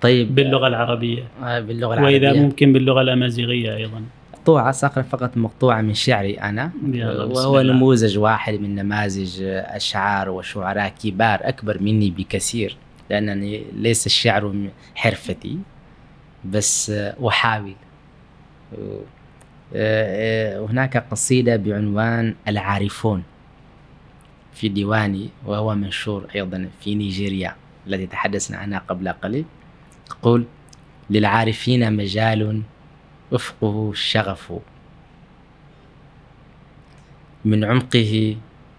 طيب. 0.00 0.34
باللغة 0.34 0.66
العربية. 0.66 1.24
آه، 1.42 1.60
باللغة 1.60 1.94
العربية. 1.94 2.28
وإذا 2.28 2.42
ممكن 2.42 2.72
باللغة 2.72 3.00
الأمازيغية 3.00 3.76
أيضا. 3.76 4.02
مقطوعة 4.32 4.72
سأقرأ 4.72 5.02
فقط 5.02 5.36
مقطوعة 5.36 5.80
من 5.80 5.94
شعري 5.94 6.34
أنا. 6.34 6.70
بسم 6.82 7.32
وهو. 7.32 7.60
نموذج 7.62 8.18
واحد 8.18 8.54
من 8.54 8.74
نماذج 8.74 9.42
أشعار 9.78 10.30
وشعراء 10.30 10.92
كبار 11.04 11.38
أكبر 11.42 11.82
مني 11.82 12.10
بكثير. 12.10 12.76
لأنني 13.10 13.64
ليس 13.72 14.06
الشعر 14.06 14.68
حرفتي 14.94 15.58
بس 16.44 16.90
آه، 16.90 17.28
أحاول. 17.28 17.74
آه، 18.78 19.00
آه، 19.74 20.66
هناك 20.66 20.96
قصيدة 20.96 21.56
بعنوان 21.56 22.34
العارفون 22.48 23.22
في 24.54 24.68
ديواني 24.68 25.28
وهو 25.46 25.74
منشور 25.74 26.26
أيضا 26.34 26.68
في 26.80 26.94
نيجيريا 26.94 27.56
التي 27.86 28.06
تحدثنا 28.06 28.56
عنها 28.56 28.78
قبل 28.78 29.08
قليل. 29.08 29.44
تقول 30.08 30.44
للعارفين 31.10 31.92
مجال 31.92 32.62
أفقه 33.32 33.90
الشغف. 33.90 34.52
من 37.44 37.64
عمقه 37.64 38.36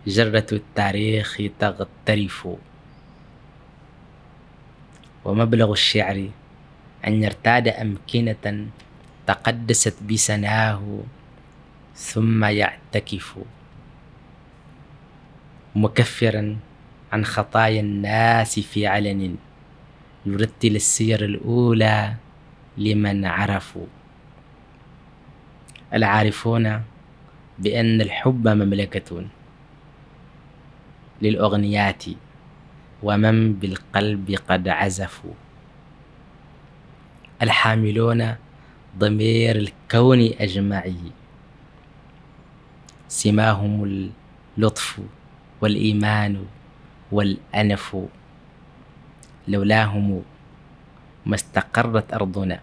جرة 0.07 0.45
التاريخ 0.51 1.41
تغترف. 1.59 2.47
ومبلغ 5.25 5.71
الشعر 5.71 6.29
أن 7.07 7.23
يرتاد 7.23 7.67
أمكنة 7.67 8.67
تقدست 9.27 10.03
بسناه 10.03 10.99
ثم 11.95 12.45
يعتكف. 12.45 13.35
مكفرا 15.75 16.57
عن 17.13 17.25
خطايا 17.25 17.81
الناس 17.81 18.59
في 18.59 18.87
علن 18.87 19.35
يرتل 20.25 20.75
السير 20.75 21.25
الأولى 21.25 22.13
لمن 22.77 23.25
عرفوا. 23.25 23.87
العارفون 25.93 26.81
بأن 27.59 28.01
الحب 28.01 28.47
مملكة 28.47 29.25
للأغنيات 31.21 32.03
ومن 33.03 33.53
بالقلب 33.53 34.37
قد 34.47 34.67
عزفوا. 34.67 35.33
الحاملون 37.41 38.35
ضمير 38.97 39.55
الكون 39.55 40.21
أجمعه 40.39 41.01
سماهم 43.07 43.73
اللطف 44.57 44.99
والإيمان 45.61 46.45
والأنف. 47.11 47.97
لولاهم 49.47 50.23
ما 51.25 51.35
استقرت 51.35 52.13
أرضنا. 52.13 52.59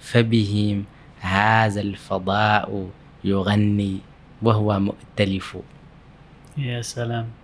فبهم 0.00 0.84
هذا 1.20 1.80
الفضاء 1.80 2.90
يغني 3.24 3.98
وهو 4.42 4.80
مؤتلف. 4.80 5.58
يا 6.56 6.82
سلام. 6.82 7.43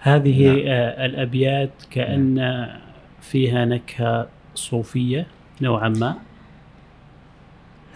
هذه 0.00 0.46
نعم. 0.46 0.62
آه 0.66 1.06
الأبيات 1.06 1.70
كأن 1.90 2.68
فيها 3.20 3.64
نكهة 3.64 4.28
صوفية 4.54 5.26
نوعا 5.60 5.88
ما. 5.88 6.16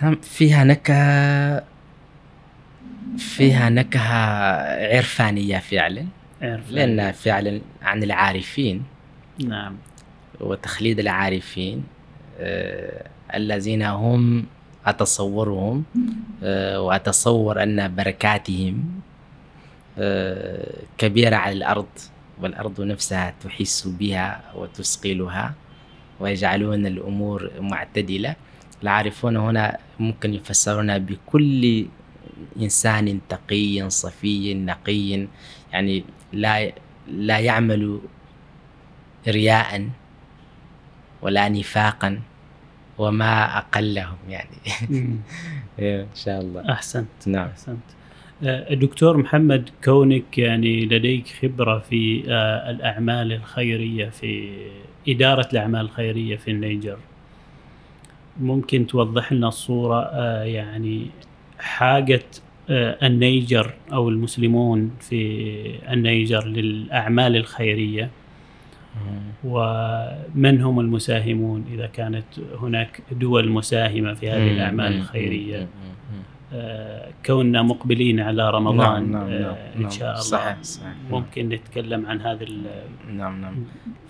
نعم 0.02 0.16
فيها 0.22 0.64
نكهة 0.64 1.64
فيها 3.18 3.70
نكهة 3.70 4.16
عرفانية 4.96 5.58
فعلا 5.58 6.06
عرف 6.42 6.70
لأن 6.70 7.12
فعلا 7.12 7.60
عن 7.82 8.02
العارفين. 8.02 8.82
نعم. 9.44 9.76
وتخليد 10.40 10.98
العارفين 10.98 11.84
آه، 12.38 13.06
الذين 13.34 13.82
هم 13.82 14.46
أتصورهم 14.86 15.84
آه، 16.42 16.80
وأتصور 16.80 17.62
أن 17.62 17.94
بركاتهم 17.94 19.00
كبيرة 20.98 21.36
على 21.36 21.52
الأرض 21.52 21.86
والأرض 22.40 22.80
نفسها 22.80 23.34
تحس 23.44 23.86
بها 23.86 24.42
وتثقلها 24.54 25.54
ويجعلون 26.20 26.86
الأمور 26.86 27.50
معتدلة. 27.60 28.36
العارفون 28.82 29.36
هنا 29.36 29.78
ممكن 30.00 30.34
يفسرون 30.34 30.98
بكل 30.98 31.86
إنسان 32.60 33.20
تقي 33.28 33.90
صفي 33.90 34.54
نقي 34.54 35.26
يعني 35.72 36.04
لا 36.32 36.72
لا 37.08 37.38
يعمل 37.38 38.00
رياء 39.28 39.88
ولا 41.22 41.48
نفاقا 41.48 42.20
وما 42.98 43.58
أقلهم 43.58 44.16
يعني. 44.28 44.56
مم. 44.90 45.18
إن 45.78 46.06
شاء 46.14 46.40
الله. 46.40 46.72
أحسنت. 46.72 47.08
نعم. 47.26 47.48
أحسنت. 47.48 47.88
آه، 48.42 48.72
الدكتور 48.72 49.16
محمد 49.16 49.70
كونك 49.84 50.38
يعني 50.38 50.84
لديك 50.84 51.26
خبرة 51.42 51.78
في 51.78 52.24
آه، 52.28 52.70
الأعمال 52.70 53.32
الخيرية 53.32 54.08
في 54.08 54.50
إدارة 55.08 55.48
الأعمال 55.52 55.80
الخيرية 55.80 56.36
في 56.36 56.50
النيجر 56.50 56.96
ممكن 58.40 58.86
توضح 58.86 59.32
لنا 59.32 59.48
الصورة؟ 59.48 60.00
آه، 60.00 60.44
يعني 60.44 61.06
حاجة 61.58 62.22
النيجر 62.70 63.74
أو 63.92 64.08
المسلمون 64.08 64.90
في 65.00 65.54
النيجر 65.92 66.46
للأعمال 66.46 67.36
الخيرية؟ 67.36 68.10
ومن 69.44 70.62
هم 70.62 70.80
المساهمون 70.80 71.64
إذا 71.74 71.86
كانت 71.86 72.24
هناك 72.60 73.02
دول 73.12 73.48
مساهمة 73.50 74.14
في 74.14 74.30
هذه 74.30 74.50
الأعمال 74.50 74.96
الخيرية؟ 74.96 75.68
كوننا 77.26 77.62
مقبلين 77.62 78.20
على 78.20 78.50
رمضان 78.50 79.12
نعم، 79.12 79.30
نعم، 79.30 79.32
آه، 79.32 79.38
نعم، 79.40 79.84
إن 79.84 79.90
شاء 79.90 80.10
الله 80.10 80.20
صحيح، 80.20 80.62
صحيح. 80.62 80.94
ممكن 81.10 81.48
نتكلم 81.48 82.06
عن 82.06 82.20
هذا 82.20 82.46
نعم 83.12 83.40
نعم. 83.40 83.64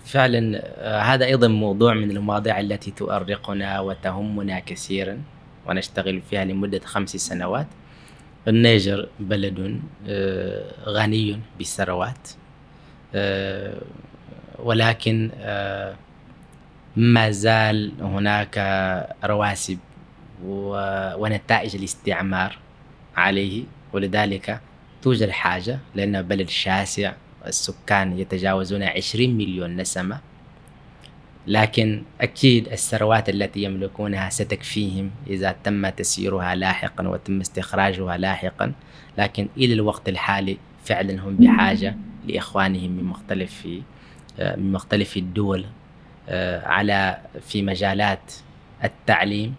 فعلا 0.05 0.61
آه، 0.77 0.99
هذا 0.99 1.25
أيضا 1.25 1.47
موضوع 1.47 1.93
من 1.93 2.11
المواضيع 2.11 2.59
التي 2.59 2.91
تؤرقنا 2.91 3.79
وتهمنا 3.79 4.59
كثيرا 4.59 5.21
ونشتغل 5.67 6.21
فيها 6.21 6.45
لمدة 6.45 6.79
خمس 6.85 7.09
سنوات. 7.09 7.67
النيجر 8.47 9.09
بلد 9.19 9.79
آه، 10.07 10.63
غني 10.85 11.39
بالثروات 11.57 12.29
ولكن 14.59 15.29
ما 16.95 17.31
زال 17.31 17.91
هناك 18.01 18.57
رواسب 19.23 19.77
ونتائج 21.17 21.75
الاستعمار 21.75 22.57
عليه 23.17 23.63
ولذلك 23.93 24.59
توجد 25.01 25.29
حاجة 25.29 25.79
لأنه 25.95 26.21
بلد 26.21 26.49
شاسع 26.49 27.13
السكان 27.47 28.19
يتجاوزون 28.19 28.83
20 28.83 29.29
مليون 29.29 29.77
نسمة. 29.77 30.19
لكن 31.47 32.03
أكيد 32.21 32.67
الثروات 32.67 33.29
التي 33.29 33.63
يملكونها 33.63 34.29
ستكفيهم 34.29 35.11
إذا 35.27 35.55
تم 35.63 35.89
تسييرها 35.89 36.55
لاحقا 36.55 37.07
وتم 37.07 37.41
استخراجها 37.41 38.17
لاحقا. 38.17 38.71
لكن 39.17 39.47
إلى 39.57 39.73
الوقت 39.73 40.09
الحالي 40.09 40.57
فعلا 40.85 41.21
هم 41.21 41.35
بحاجة 41.35 41.95
لإخوانهم 42.27 42.91
من 42.91 43.03
مختلف 43.03 43.67
من 44.39 44.71
مختلف 44.71 45.17
الدول 45.17 45.65
آه، 46.29 46.67
على 46.67 47.17
في 47.47 47.61
مجالات 47.61 48.33
التعليم. 48.83 49.55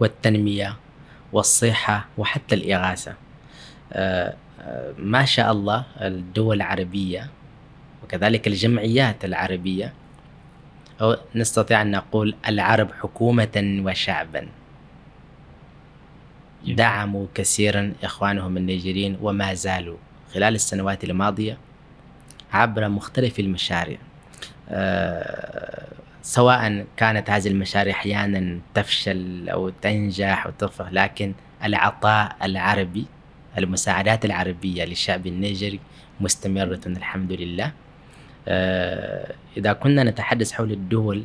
والتنمية 0.00 0.76
والصحة 1.32 2.06
وحتى 2.18 2.54
الإغاثة. 2.54 3.14
آه، 3.92 4.34
ما 4.98 5.24
شاء 5.24 5.52
الله 5.52 5.84
الدول 6.00 6.56
العربية 6.56 7.30
وكذلك 8.02 8.46
الجمعيات 8.46 9.24
العربية 9.24 9.92
أو 11.00 11.16
نستطيع 11.34 11.82
أن 11.82 11.90
نقول 11.90 12.34
العرب 12.48 12.92
حكومة 12.92 13.82
وشعبا. 13.84 14.48
دعموا 16.66 17.26
كثيرا 17.34 17.92
إخوانهم 18.02 18.56
النيجيريين 18.56 19.18
وما 19.22 19.54
زالوا 19.54 19.96
خلال 20.34 20.54
السنوات 20.54 21.04
الماضية 21.04 21.58
عبر 22.52 22.88
مختلف 22.88 23.40
المشاريع. 23.40 23.98
آه، 24.70 25.88
سواء 26.22 26.86
كانت 26.96 27.30
هذه 27.30 27.48
المشاريع 27.48 27.94
أحيانا 27.94 28.58
تفشل 28.74 29.48
أو 29.48 29.68
تنجح 29.68 30.48
تفرح 30.58 30.92
لكن 30.92 31.32
العطاء 31.64 32.36
العربي 32.42 33.06
المساعدات 33.58 34.24
العربية 34.24 34.84
للشعب 34.84 35.26
النيجري 35.26 35.80
مستمرة 36.20 36.80
الحمد 36.86 37.32
لله. 37.32 37.72
آه، 38.48 39.34
إذا 39.56 39.72
كنا 39.72 40.04
نتحدث 40.04 40.52
حول 40.52 40.72
الدول 40.72 41.22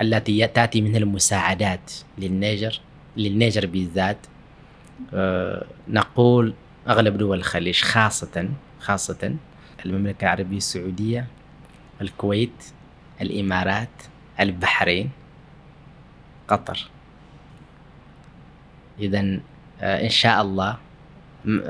التي 0.00 0.46
تأتي 0.46 0.80
منها 0.80 0.98
المساعدات 0.98 1.92
للنيجر 2.18 2.80
للنيجر 3.16 3.66
بالذات 3.66 4.16
آه، 5.14 5.64
نقول 5.88 6.54
أغلب 6.88 7.18
دول 7.18 7.38
الخليج 7.38 7.82
خاصة 7.82 8.48
خاصة 8.80 9.34
المملكة 9.86 10.24
العربية 10.24 10.56
السعودية 10.56 11.26
الكويت 12.00 12.64
الإمارات 13.20 13.88
البحرين 14.40 15.10
قطر. 16.48 16.88
إذا 19.00 19.40
آه، 19.80 20.04
إن 20.04 20.08
شاء 20.08 20.42
الله 20.42 20.76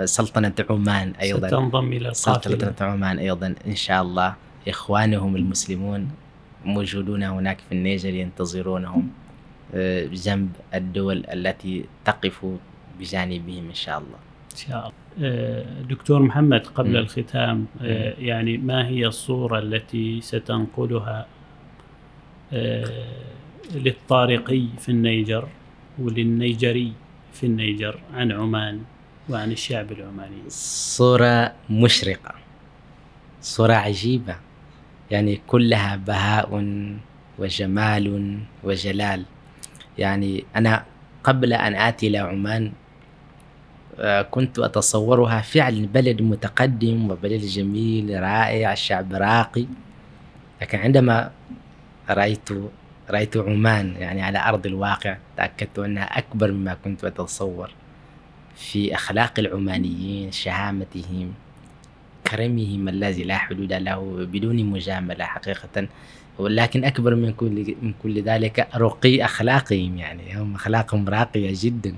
سلطنة 0.04 0.54
عمان 0.70 1.12
أيضا 1.22 1.48
ستنضم 1.48 1.92
إلى 1.92 2.08
القافلة 2.08 2.58
سلطنة 2.58 2.88
عمان 2.88 3.18
أيضا 3.18 3.54
إن 3.66 3.74
شاء 3.74 4.02
الله 4.02 4.34
إخوانهم 4.68 5.36
المسلمون 5.36 6.10
موجودون 6.64 7.22
هناك 7.22 7.58
في 7.68 7.72
النيجر 7.72 8.14
ينتظرونهم 8.14 9.08
آه، 9.74 10.06
جنب 10.06 10.48
الدول 10.74 11.24
التي 11.32 11.84
تقف 12.04 12.46
بجانبهم 13.00 13.68
إن 13.68 13.74
شاء 13.74 13.98
الله. 13.98 14.18
إن 14.52 14.56
شاء 14.56 14.78
الله. 14.78 14.92
آه، 15.20 15.82
دكتور 15.82 16.22
محمد 16.22 16.66
قبل 16.66 16.92
م. 16.92 16.96
الختام 16.96 17.66
يعني 18.18 18.58
ما 18.58 18.88
هي 18.88 19.06
الصورة 19.06 19.58
التي 19.58 20.20
ستنقلها 20.20 21.26
للطارقي 23.74 24.66
في 24.78 24.88
النيجر 24.88 25.48
وللنيجري 25.98 26.92
في 27.32 27.46
النيجر 27.46 28.00
عن 28.14 28.32
عمان 28.32 28.80
وعن 29.28 29.52
الشعب 29.52 29.92
العماني. 29.92 30.42
صورة 30.48 31.52
مشرقة 31.70 32.34
صورة 33.40 33.72
عجيبة 33.72 34.36
يعني 35.10 35.40
كلها 35.46 35.96
بهاء 35.96 36.64
وجمال 37.38 38.38
وجلال. 38.64 39.22
يعني 39.98 40.44
أنا 40.56 40.84
قبل 41.24 41.52
أن 41.52 41.74
آتي 41.74 42.06
إلى 42.06 42.18
عمان 42.18 42.72
آه، 43.98 44.22
كنت 44.22 44.58
أتصورها 44.58 45.40
فعلا 45.40 45.86
بلد 45.86 46.22
متقدم 46.22 47.10
وبلد 47.10 47.40
جميل 47.40 48.22
رائع 48.22 48.72
الشعب 48.72 49.12
راقي. 49.12 49.66
لكن 50.62 50.78
عندما 50.78 51.30
رأيت 52.10 52.48
رأيت 53.10 53.36
عمان 53.36 53.94
يعني 53.98 54.22
على 54.22 54.38
أرض 54.38 54.66
الواقع 54.66 55.16
تأكدت 55.36 55.78
أنها 55.78 56.18
أكبر 56.18 56.52
مما 56.52 56.76
كنت 56.84 57.04
أتصور 57.04 57.70
في 58.56 58.94
أخلاق 58.94 59.38
العمانيين 59.38 60.32
شهامتهم 60.32 61.34
كرمهم 62.30 62.88
الذي 62.88 63.24
لا 63.24 63.38
حدود 63.38 63.72
له 63.72 64.26
بدون 64.32 64.64
مجاملة 64.64 65.24
حقيقة 65.24 65.88
ولكن 66.38 66.84
أكبر 66.84 67.14
من 67.14 67.32
كل 67.32 67.76
من 67.82 67.92
كل 68.02 68.22
ذلك 68.22 68.68
رقي 68.76 69.24
أخلاقهم 69.24 69.98
يعني 69.98 70.36
هم 70.36 70.54
أخلاقهم 70.54 71.08
راقية 71.08 71.52
جدا 71.54 71.94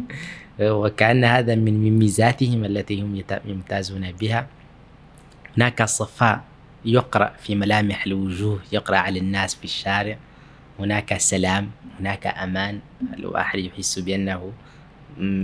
وكأن 0.60 1.24
هذا 1.24 1.54
من 1.54 1.98
ميزاتهم 1.98 2.64
التي 2.64 3.02
هم 3.02 3.22
يمتازون 3.44 4.12
بها. 4.12 4.46
هناك 5.56 5.82
صفاء 5.82 6.44
يقرأ 6.84 7.32
في 7.38 7.54
ملامح 7.54 8.06
الوجوه 8.06 8.60
يقرأ 8.72 8.96
على 8.96 9.18
الناس 9.18 9.54
في 9.54 9.64
الشارع. 9.64 10.18
هناك 10.78 11.18
سلام 11.18 11.70
هناك 12.00 12.26
أمان. 12.26 12.80
الواحد 13.18 13.58
يحس 13.58 13.98
بأنه 13.98 14.52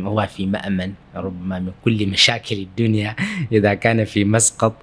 هو 0.05 0.27
في 0.27 0.47
مأمن 0.47 0.93
ربما 1.17 1.59
من 1.59 1.73
كل 1.85 2.07
مشاكل 2.07 2.57
الدنيا 2.57 3.17
إذا 3.53 3.75
كان 3.75 4.05
في 4.05 4.25
مسقط. 4.25 4.77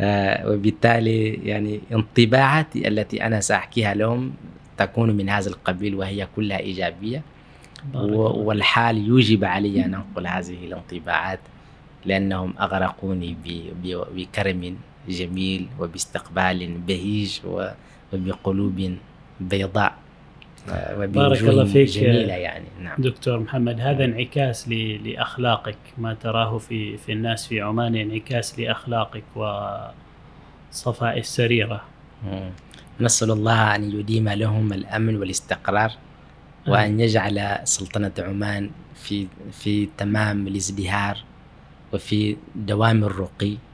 آه، 0.00 0.50
وبالتالي 0.50 1.34
يعني 1.44 1.80
انطباعاتي 1.92 2.88
التي 2.88 3.26
أنا 3.26 3.40
سأحكيها 3.40 3.94
لهم 3.94 4.32
تكون 4.78 5.16
من 5.16 5.28
هذا 5.28 5.48
القبيل 5.48 5.94
وهي 5.94 6.28
كلها 6.36 6.58
إيجابية. 6.58 7.22
والحال 7.94 9.06
يوجب 9.06 9.44
علي 9.44 9.84
أن 9.84 9.94
أنقل 9.94 10.26
هذه 10.26 10.64
الانطباعات 10.64 11.40
لأنهم 12.04 12.54
أغرقوني 12.60 13.36
بكرم 14.14 14.76
جميل 15.08 15.68
وباستقبال 15.78 16.78
بهيج 16.78 17.40
وبقلوب 18.12 18.96
بيضاء. 19.40 19.94
بارك 20.96 21.40
الله 21.42 21.64
فيك 21.64 21.88
جميلة 21.88 22.34
يعني. 22.34 22.64
نعم. 22.82 22.94
دكتور 22.98 23.38
محمد 23.38 23.80
هذا 23.80 24.04
انعكاس 24.04 24.68
لأخلاقك 24.68 25.78
ما 25.98 26.14
تراه 26.14 26.58
في 26.58 26.96
في 26.96 27.12
الناس 27.12 27.46
في 27.46 27.60
عمان 27.60 27.96
انعكاس 27.96 28.58
لأخلاقك 28.58 29.24
وصفاء 29.36 31.18
السريرة. 31.18 31.84
نسأل 33.00 33.30
الله 33.30 33.74
أن 33.74 33.90
يديم 34.00 34.28
لهم 34.28 34.72
الأمن 34.72 35.16
والاستقرار 35.16 35.92
وأن 36.68 37.00
يجعل 37.00 37.58
سلطنة 37.64 38.12
عمان 38.18 38.70
في 38.94 39.26
في 39.52 39.88
تمام 39.98 40.46
الازدهار 40.46 41.18
وفي 41.92 42.36
دوام 42.54 43.04
الرقي. 43.04 43.52
آه، 43.52 43.69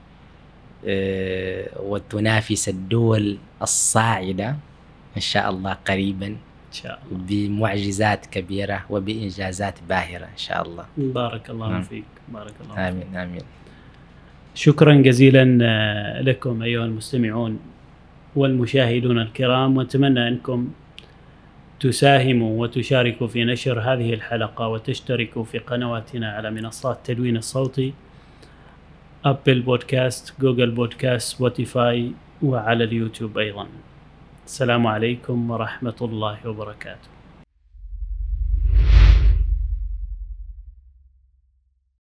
وتنافس 1.81 2.69
الدول 2.69 3.39
الصاعدة 3.63 4.57
إن 5.17 5.21
شاء 5.21 5.51
الله 5.51 5.73
قريبا 5.73 6.37
شاء 6.83 6.99
الله. 7.13 7.25
بمعجزات 7.29 8.27
كبيرة 8.27 8.85
وبإنجازات 8.91 9.75
باهرة 9.89 10.25
إن 10.25 10.37
شاء 10.37 10.63
الله. 10.63 10.85
بارك 10.97 11.51
الله 11.51 11.69
نعم. 11.69 11.83
فيك. 11.83 12.05
بارك 12.29 12.55
الله 12.65 12.89
آمين 12.89 13.01
فيك. 13.01 13.17
آمين 13.17 13.43
شكرا 14.55 14.95
جزيلا 14.95 15.59
آه، 15.63 16.23
لكم 16.23 16.63
أيها 16.63 16.85
المستمعون 16.85 17.59
والمشاهدون 18.37 19.19
الكرام 19.19 19.77
وأتمنى 19.77 20.29
أنكم 20.29 20.69
تساهموا 21.81 22.63
وتشاركوا 22.63 23.27
في 23.27 23.45
نشر 23.45 23.81
هذه 23.81 24.15
الحلقة 24.15 24.69
وتشتركوا 24.69 25.45
في 25.45 25.59
قنواتنا 25.59 26.33
على 26.33 26.51
منصات 26.51 26.97
التدوين 26.97 27.37
الصوتي 27.37 27.93
Apple 29.27 29.63
Podcasts 29.63 30.41
Google 30.41 30.71
Podcasts 30.71 31.37
Spotify 31.37 32.13
وعلى 32.43 32.85
اليوتيوب 32.85 33.39
أيضا. 33.39 33.67
السلام 34.47 34.87
عليكم 34.87 35.51
ورحمة 35.51 35.95
الله 36.03 36.39
وبركاته. 36.47 37.16